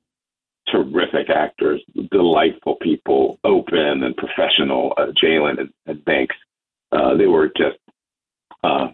terrific 0.72 1.30
actors, 1.30 1.82
delightful 2.10 2.76
people, 2.82 3.38
open 3.44 4.04
and 4.04 4.16
professional. 4.16 4.94
Uh, 4.98 5.08
Jaylin 5.22 5.60
and, 5.60 5.70
and 5.86 6.06
Banks, 6.06 6.36
uh, 6.92 7.16
they 7.18 7.28
were 7.28 7.48
just, 7.48 7.78
uh, 8.64 8.88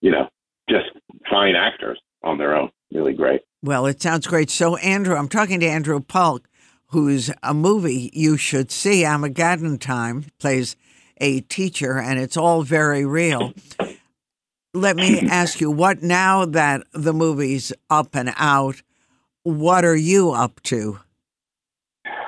you 0.00 0.10
know, 0.10 0.28
just 0.68 0.86
fine 1.30 1.54
actors 1.54 2.00
on 2.22 2.38
their 2.38 2.56
own. 2.56 2.70
Really 2.92 3.12
great. 3.12 3.42
Well, 3.62 3.86
it 3.86 4.00
sounds 4.02 4.26
great. 4.26 4.50
So, 4.50 4.76
Andrew, 4.76 5.16
I'm 5.16 5.28
talking 5.28 5.60
to 5.60 5.66
Andrew 5.66 6.00
Polk, 6.00 6.48
who's 6.88 7.30
a 7.42 7.54
movie 7.54 8.10
you 8.12 8.36
should 8.36 8.70
see. 8.70 9.04
Armageddon 9.04 9.78
Time 9.78 10.26
plays 10.38 10.76
a 11.18 11.40
teacher, 11.40 11.98
and 11.98 12.18
it's 12.18 12.36
all 12.36 12.62
very 12.62 13.04
real. 13.04 13.52
Let 14.74 14.96
me 14.96 15.20
ask 15.30 15.60
you, 15.60 15.70
what 15.70 16.02
now 16.02 16.44
that 16.44 16.82
the 16.92 17.12
movie's 17.12 17.72
up 17.88 18.14
and 18.14 18.32
out, 18.36 18.82
what 19.42 19.84
are 19.84 19.96
you 19.96 20.32
up 20.32 20.62
to? 20.64 21.00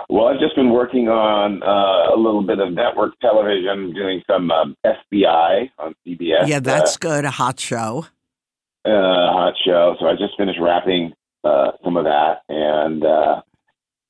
Well, 0.08 0.28
I've 0.28 0.38
just 0.40 0.54
been 0.54 0.70
working 0.70 1.08
on 1.08 1.62
uh, 1.62 2.14
a 2.14 2.16
little 2.16 2.42
bit 2.42 2.58
of 2.60 2.72
network 2.72 3.18
television, 3.20 3.92
doing 3.92 4.22
some 4.30 4.50
um, 4.50 4.76
FBI 4.84 5.70
on 5.78 5.94
CBS. 6.06 6.46
Yeah, 6.46 6.60
that's 6.60 6.96
good. 6.96 7.24
A 7.24 7.30
hot 7.30 7.58
show. 7.58 8.06
uh, 8.84 8.88
uh, 8.88 9.32
hot 9.32 9.54
show. 9.64 9.96
So 9.98 10.06
I 10.06 10.12
just 10.12 10.36
finished 10.38 10.60
wrapping 10.60 11.12
uh, 11.42 11.72
some 11.82 11.96
of 11.96 12.04
that, 12.04 12.42
and 12.48 13.04
uh, 13.04 13.42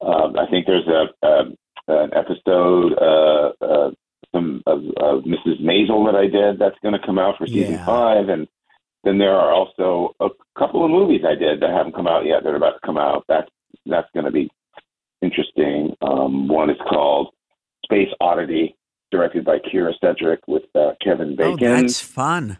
um, 0.04 0.37
I 0.38 0.46
think 0.50 0.66
there's 0.66 0.87
a, 0.87 1.26
a 1.26 1.44
an 1.88 2.11
episode 2.14 2.92
uh, 3.00 3.52
uh, 3.64 3.90
some 4.35 4.62
of, 4.66 4.80
of 4.98 5.22
Mrs. 5.24 5.62
Maisel 5.62 6.04
that 6.11 6.16
I 6.18 6.26
did 6.26 6.59
that's 6.59 6.76
going 6.82 6.98
to 6.98 7.06
come 7.06 7.18
out 7.18 7.37
for 7.38 7.46
season 7.46 7.74
Yeah. 7.74 7.87
five, 7.87 8.28
and 8.28 8.46
then 9.04 9.18
there 9.18 9.35
are 9.35 9.52
also 9.52 10.14
a 10.20 10.28
couple 10.59 10.85
of 10.85 10.90
movies 10.90 11.22
I 11.26 11.37
did 11.37 11.61
that 11.61 11.70
haven't 11.70 11.94
come 11.94 12.06
out 12.09 12.26
yet 12.26 12.42
that 12.42 12.50
are 12.50 12.56
about 12.56 12.72
to 12.80 12.87
come 12.87 12.98
out. 12.98 13.24
That's 13.28 13.48
that's 13.87 14.09
going 14.12 14.26
to 14.26 14.32
be 14.32 14.50
interesting. 15.22 15.94
Um, 16.02 16.48
one 16.48 16.70
is 16.70 16.76
called 16.88 17.29
Space 17.85 18.09
Oddity, 18.20 18.76
directed 19.11 19.44
by 19.44 19.59
Kyra 19.59 19.92
Sedgwick 20.00 20.40
with 20.46 20.64
uh, 20.74 20.92
Kevin 21.02 21.37
Oh, 21.40 21.57
Bacon 21.57 21.59
that's 21.83 22.00
fun. 22.00 22.59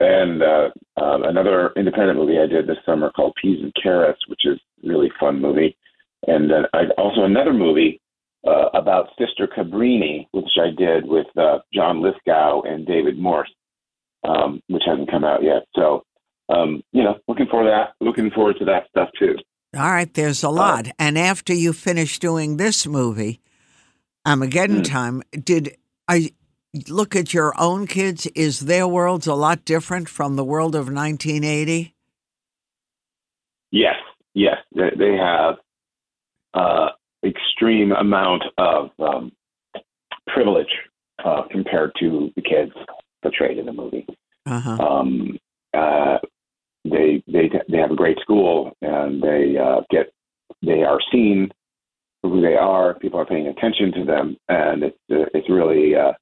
and 0.00 0.42
uh, 0.42 0.70
um, 1.00 1.24
another 1.24 1.72
independent 1.76 2.18
movie 2.18 2.38
I 2.38 2.46
did 2.46 2.66
this 2.66 2.78
summer 2.86 3.10
called 3.10 3.34
Peas 3.40 3.58
and 3.62 3.74
Carrots, 3.82 4.20
which 4.28 4.42
is 4.44 4.58
a 4.84 4.88
really 4.88 5.10
fun 5.20 5.40
movie. 5.40 5.76
And 6.26 6.50
then 6.50 6.64
I 6.72 6.86
also 6.98 7.24
another 7.24 7.52
movie 7.52 8.00
uh, 8.46 8.68
about 8.74 9.08
Sister 9.18 9.46
Cabrini, 9.46 10.26
which 10.32 10.48
I 10.60 10.70
did 10.76 11.06
with 11.06 11.26
uh, 11.36 11.58
John 11.74 12.00
Lithgow 12.02 12.62
and 12.62 12.86
David 12.86 13.18
Morse, 13.18 13.50
um, 14.26 14.60
which 14.68 14.82
hasn't 14.86 15.10
come 15.10 15.24
out 15.24 15.42
yet. 15.42 15.64
So, 15.74 16.04
um, 16.48 16.82
you 16.92 17.02
know, 17.04 17.16
looking 17.28 17.46
forward 17.46 17.66
to 17.66 17.70
that. 17.70 18.04
Looking 18.04 18.30
forward 18.30 18.56
to 18.60 18.64
that 18.66 18.88
stuff 18.88 19.08
too. 19.18 19.34
All 19.74 19.90
right, 19.90 20.12
there's 20.12 20.42
a 20.42 20.48
lot. 20.48 20.88
And 20.98 21.18
after 21.18 21.52
you 21.52 21.72
finish 21.72 22.18
doing 22.18 22.56
this 22.56 22.86
movie, 22.86 23.40
Armageddon 24.26 24.78
Hmm. 24.78 24.82
Time, 24.82 25.22
did 25.32 25.76
I 26.08 26.30
look 26.88 27.14
at 27.16 27.34
your 27.34 27.52
own 27.58 27.86
kids? 27.86 28.26
Is 28.34 28.60
their 28.60 28.86
worlds 28.88 29.26
a 29.26 29.34
lot 29.34 29.64
different 29.64 30.08
from 30.08 30.36
the 30.36 30.44
world 30.44 30.74
of 30.74 30.90
1980? 30.92 31.94
Yes, 33.70 33.96
yes, 34.34 34.56
they, 34.74 34.90
they 34.98 35.16
have 35.16 35.56
uh, 36.54 36.88
extreme 37.24 37.92
amount 37.92 38.44
of 38.58 38.90
um, 38.98 39.32
privilege 40.28 40.72
uh, 41.24 41.42
compared 41.50 41.92
to 42.00 42.30
the 42.36 42.42
kids 42.42 42.72
portrayed 43.22 43.58
in 43.58 43.66
the 43.66 43.72
movie. 43.72 44.06
Uh 44.46 44.60
huh. 44.60 44.76
um, 44.78 45.38
uh, 45.74 46.18
they 46.90 47.22
they 47.30 47.50
they 47.68 47.78
have 47.78 47.90
a 47.90 47.96
great 47.96 48.18
school 48.20 48.72
and 48.82 49.22
they 49.22 49.56
uh, 49.58 49.80
get 49.90 50.12
they 50.62 50.82
are 50.82 51.00
seen 51.12 51.50
for 52.20 52.30
who 52.30 52.40
they 52.40 52.56
are. 52.56 52.94
People 52.94 53.20
are 53.20 53.26
paying 53.26 53.46
attention 53.48 53.92
to 53.92 54.04
them, 54.04 54.36
and 54.48 54.82
it's 54.84 54.98
uh, 55.10 55.26
it's 55.34 55.50
really 55.50 55.94
uh, 55.94 56.12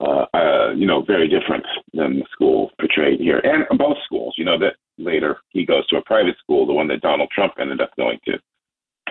uh, 0.00 0.26
uh, 0.34 0.72
you 0.74 0.86
know 0.86 1.02
very 1.02 1.28
different 1.28 1.64
than 1.92 2.18
the 2.20 2.26
school 2.32 2.70
portrayed 2.78 3.20
here, 3.20 3.40
and 3.44 3.66
both 3.78 3.96
schools. 4.04 4.34
You 4.36 4.44
know 4.44 4.58
that 4.58 4.74
later 4.98 5.38
he 5.50 5.64
goes 5.64 5.86
to 5.88 5.96
a 5.96 6.02
private 6.02 6.36
school, 6.38 6.66
the 6.66 6.72
one 6.72 6.88
that 6.88 7.00
Donald 7.00 7.30
Trump 7.34 7.54
ended 7.60 7.80
up 7.80 7.90
going 7.96 8.18
to 8.26 8.38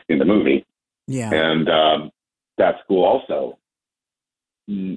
in 0.10 0.20
the 0.20 0.26
movie, 0.26 0.66
Yeah. 1.08 1.34
and 1.34 1.70
um, 1.70 2.12
that 2.58 2.76
school 2.84 3.04
also 3.04 3.58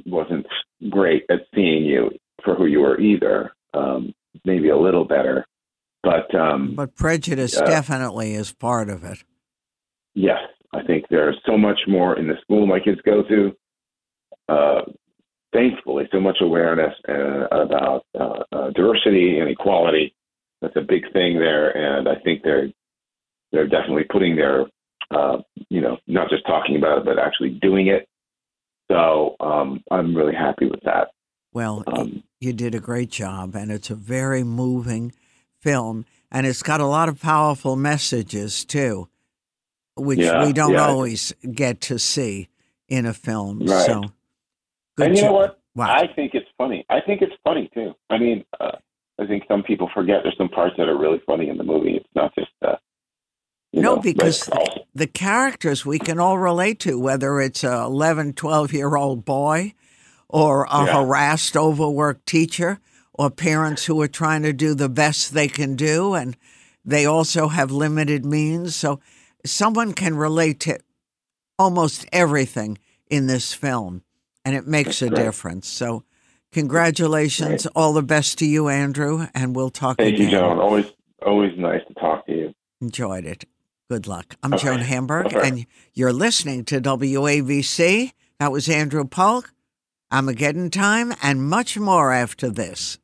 wasn't 0.07 0.47
great 0.88 1.25
at 1.31 1.47
seeing 1.55 1.85
you 1.85 2.11
for 2.45 2.55
who 2.55 2.66
you 2.66 2.81
were 2.81 3.01
either. 3.01 3.53
Um, 3.75 4.14
maybe 4.45 4.69
a 4.69 4.77
little 4.77 5.05
better, 5.05 5.47
but 6.03 6.35
um, 6.35 6.75
But 6.75 6.95
prejudice 6.97 7.55
Yeah. 7.57 7.65
definitely 7.67 8.35
is 8.35 8.53
part 8.53 8.89
of 8.89 9.05
it. 9.05 9.19
yes, 10.15 10.41
I 10.73 10.83
think 10.83 11.07
there's 11.11 11.37
so 11.47 11.57
much 11.59 11.81
more 11.89 12.19
in 12.19 12.27
the 12.29 12.37
school 12.43 12.67
my 12.67 12.81
kids 12.81 13.01
go 13.05 13.23
to. 13.23 13.57
Uh, 14.49 14.83
thankfully, 15.53 16.09
so 16.13 16.21
much 16.21 16.39
awareness 16.41 16.95
uh, 17.09 17.47
about 17.51 18.05
uh, 18.19 18.43
uh, 18.53 18.71
diversity 18.71 19.39
and 19.39 19.49
equality. 19.51 20.15
That's 20.63 20.77
a 20.77 20.81
big 20.83 21.11
thing 21.13 21.39
there, 21.39 21.71
and 21.77 22.09
I 22.09 22.17
think 22.25 22.43
they're 22.43 22.69
they're 23.53 23.67
definitely 23.69 24.05
putting 24.11 24.37
their 24.37 24.67
uh, 25.11 25.39
you 25.69 25.81
know 25.81 25.99
not 26.07 26.29
just 26.31 26.47
talking 26.47 26.77
about 26.77 26.99
it, 26.99 27.05
but 27.05 27.19
actually 27.19 27.51
doing 27.51 27.87
it. 27.89 28.07
So 28.91 29.37
um, 29.41 29.83
I'm 29.91 30.15
really 30.17 30.35
happy 30.35 30.67
with 30.67 30.81
that. 30.85 31.09
Well, 31.53 31.83
Um, 31.87 32.23
you 32.41 32.53
did 32.53 32.75
a 32.75 32.81
great 32.81 33.11
job, 33.11 33.55
and 33.55 33.71
it's 33.73 33.91
a 33.91 33.95
very 33.95 34.43
moving 34.45 35.13
film, 35.61 36.05
and 36.31 36.46
it's 36.46 36.62
got 36.62 36.81
a 36.81 36.87
lot 36.87 37.09
of 37.09 37.20
powerful 37.20 37.77
messages 37.77 38.64
too, 38.64 39.09
which 39.96 40.18
Yeah, 40.20 40.44
we 40.46 40.53
don't 40.53 40.73
yeah. 40.75 40.87
always 40.87 41.33
get 41.53 41.81
to 41.83 41.99
see 41.99 42.49
in 42.88 43.07
a 43.07 43.14
film. 43.14 43.61
Right. 43.61 43.87
So, 43.87 44.05
good 44.96 45.09
and 45.09 45.16
you 45.16 45.23
know 45.25 45.33
what? 45.33 45.59
Wow. 45.75 45.87
I 45.94 46.07
think 46.14 46.35
it's 46.35 46.49
funny. 46.59 46.85
I 46.90 47.01
think 47.01 47.23
it's 47.23 47.35
funny 47.44 47.70
too. 47.73 47.94
I 48.11 48.18
mean, 48.18 48.44
uh, 48.61 48.73
I 49.18 49.27
think 49.27 49.44
some 49.46 49.62
people 49.62 49.88
forget 49.94 50.20
there's 50.25 50.37
some 50.37 50.49
parts 50.49 50.75
that 50.79 50.88
are 50.88 50.99
really 50.99 51.20
funny 51.27 51.49
in 51.49 51.57
the 51.59 51.64
movie. 51.64 51.94
It's 51.96 52.09
not 52.14 52.35
just 52.35 52.51
uh, 52.62 52.77
you 53.73 53.83
no, 53.83 53.96
know, 53.96 54.03
because 54.03 54.49
Red 54.49 54.85
the 54.94 55.07
characters 55.07 55.87
we 55.87 55.99
can 55.99 56.18
all 56.18 56.38
relate 56.38 56.81
to, 56.81 56.99
whether 56.99 57.40
it's 57.40 57.62
a 57.62 57.83
11, 57.83 58.33
12 58.33 58.73
year 58.73 58.96
old 58.96 59.25
boy 59.25 59.75
or 60.29 60.64
a 60.64 60.85
Yeah. 60.87 61.05
harassed, 61.05 61.57
overworked 61.57 62.27
teacher 62.27 62.81
or 63.21 63.29
parents 63.29 63.85
who 63.85 64.01
are 64.01 64.09
trying 64.09 64.43
to 64.43 64.51
do 64.51 64.73
the 64.75 64.89
best 64.89 65.35
they 65.35 65.47
can 65.47 65.77
do 65.77 66.15
and 66.15 66.35
they 66.87 67.05
also 67.05 67.49
have 67.49 67.71
limited 67.71 68.25
means. 68.25 68.75
So 68.75 68.99
someone 69.45 69.93
can 69.93 70.17
relate 70.17 70.59
to 70.61 70.79
almost 71.59 72.07
everything 72.13 72.79
in 73.11 73.27
this 73.27 73.53
film 73.53 74.03
and 74.43 74.57
it 74.57 74.67
makes 74.67 75.03
a 75.03 75.11
difference. 75.11 75.69
So 75.69 76.03
congratulations. 76.51 77.67
All 77.77 77.93
the 77.93 78.03
best 78.03 78.39
to 78.39 78.47
you, 78.47 78.71
Andrew, 78.71 79.27
and 79.35 79.55
we'll 79.55 79.69
talk 79.69 80.01
again. 80.01 80.17
Thank 80.17 80.21
again. 80.21 80.31
you, 80.31 80.39
Joan. 80.39 80.59
Always, 80.59 80.87
always 81.27 81.53
nice 81.59 81.83
to 81.89 81.95
talk 82.01 82.25
to 82.25 82.33
you. 82.33 82.55
Enjoyed 82.81 83.27
it. 83.27 83.45
Good 83.91 84.07
luck. 84.07 84.35
I'm 84.43 84.55
Okay. 84.55 84.65
Joan 84.65 84.79
Hamburg, 84.81 85.27
Okay. 85.27 85.47
and 85.47 85.67
you're 85.93 86.15
listening 86.15 86.65
to 86.67 86.81
WABC. 86.81 88.13
That 88.39 88.51
was 88.51 88.67
Andrew 88.71 89.05
Polk, 89.05 89.53
I'm 90.11 90.25
a 90.25 90.31
Armageddon 90.31 90.71
Time, 90.71 91.13
and 91.23 91.43
much 91.43 91.79
more 91.79 92.13
after 92.13 92.49
this. 92.49 92.97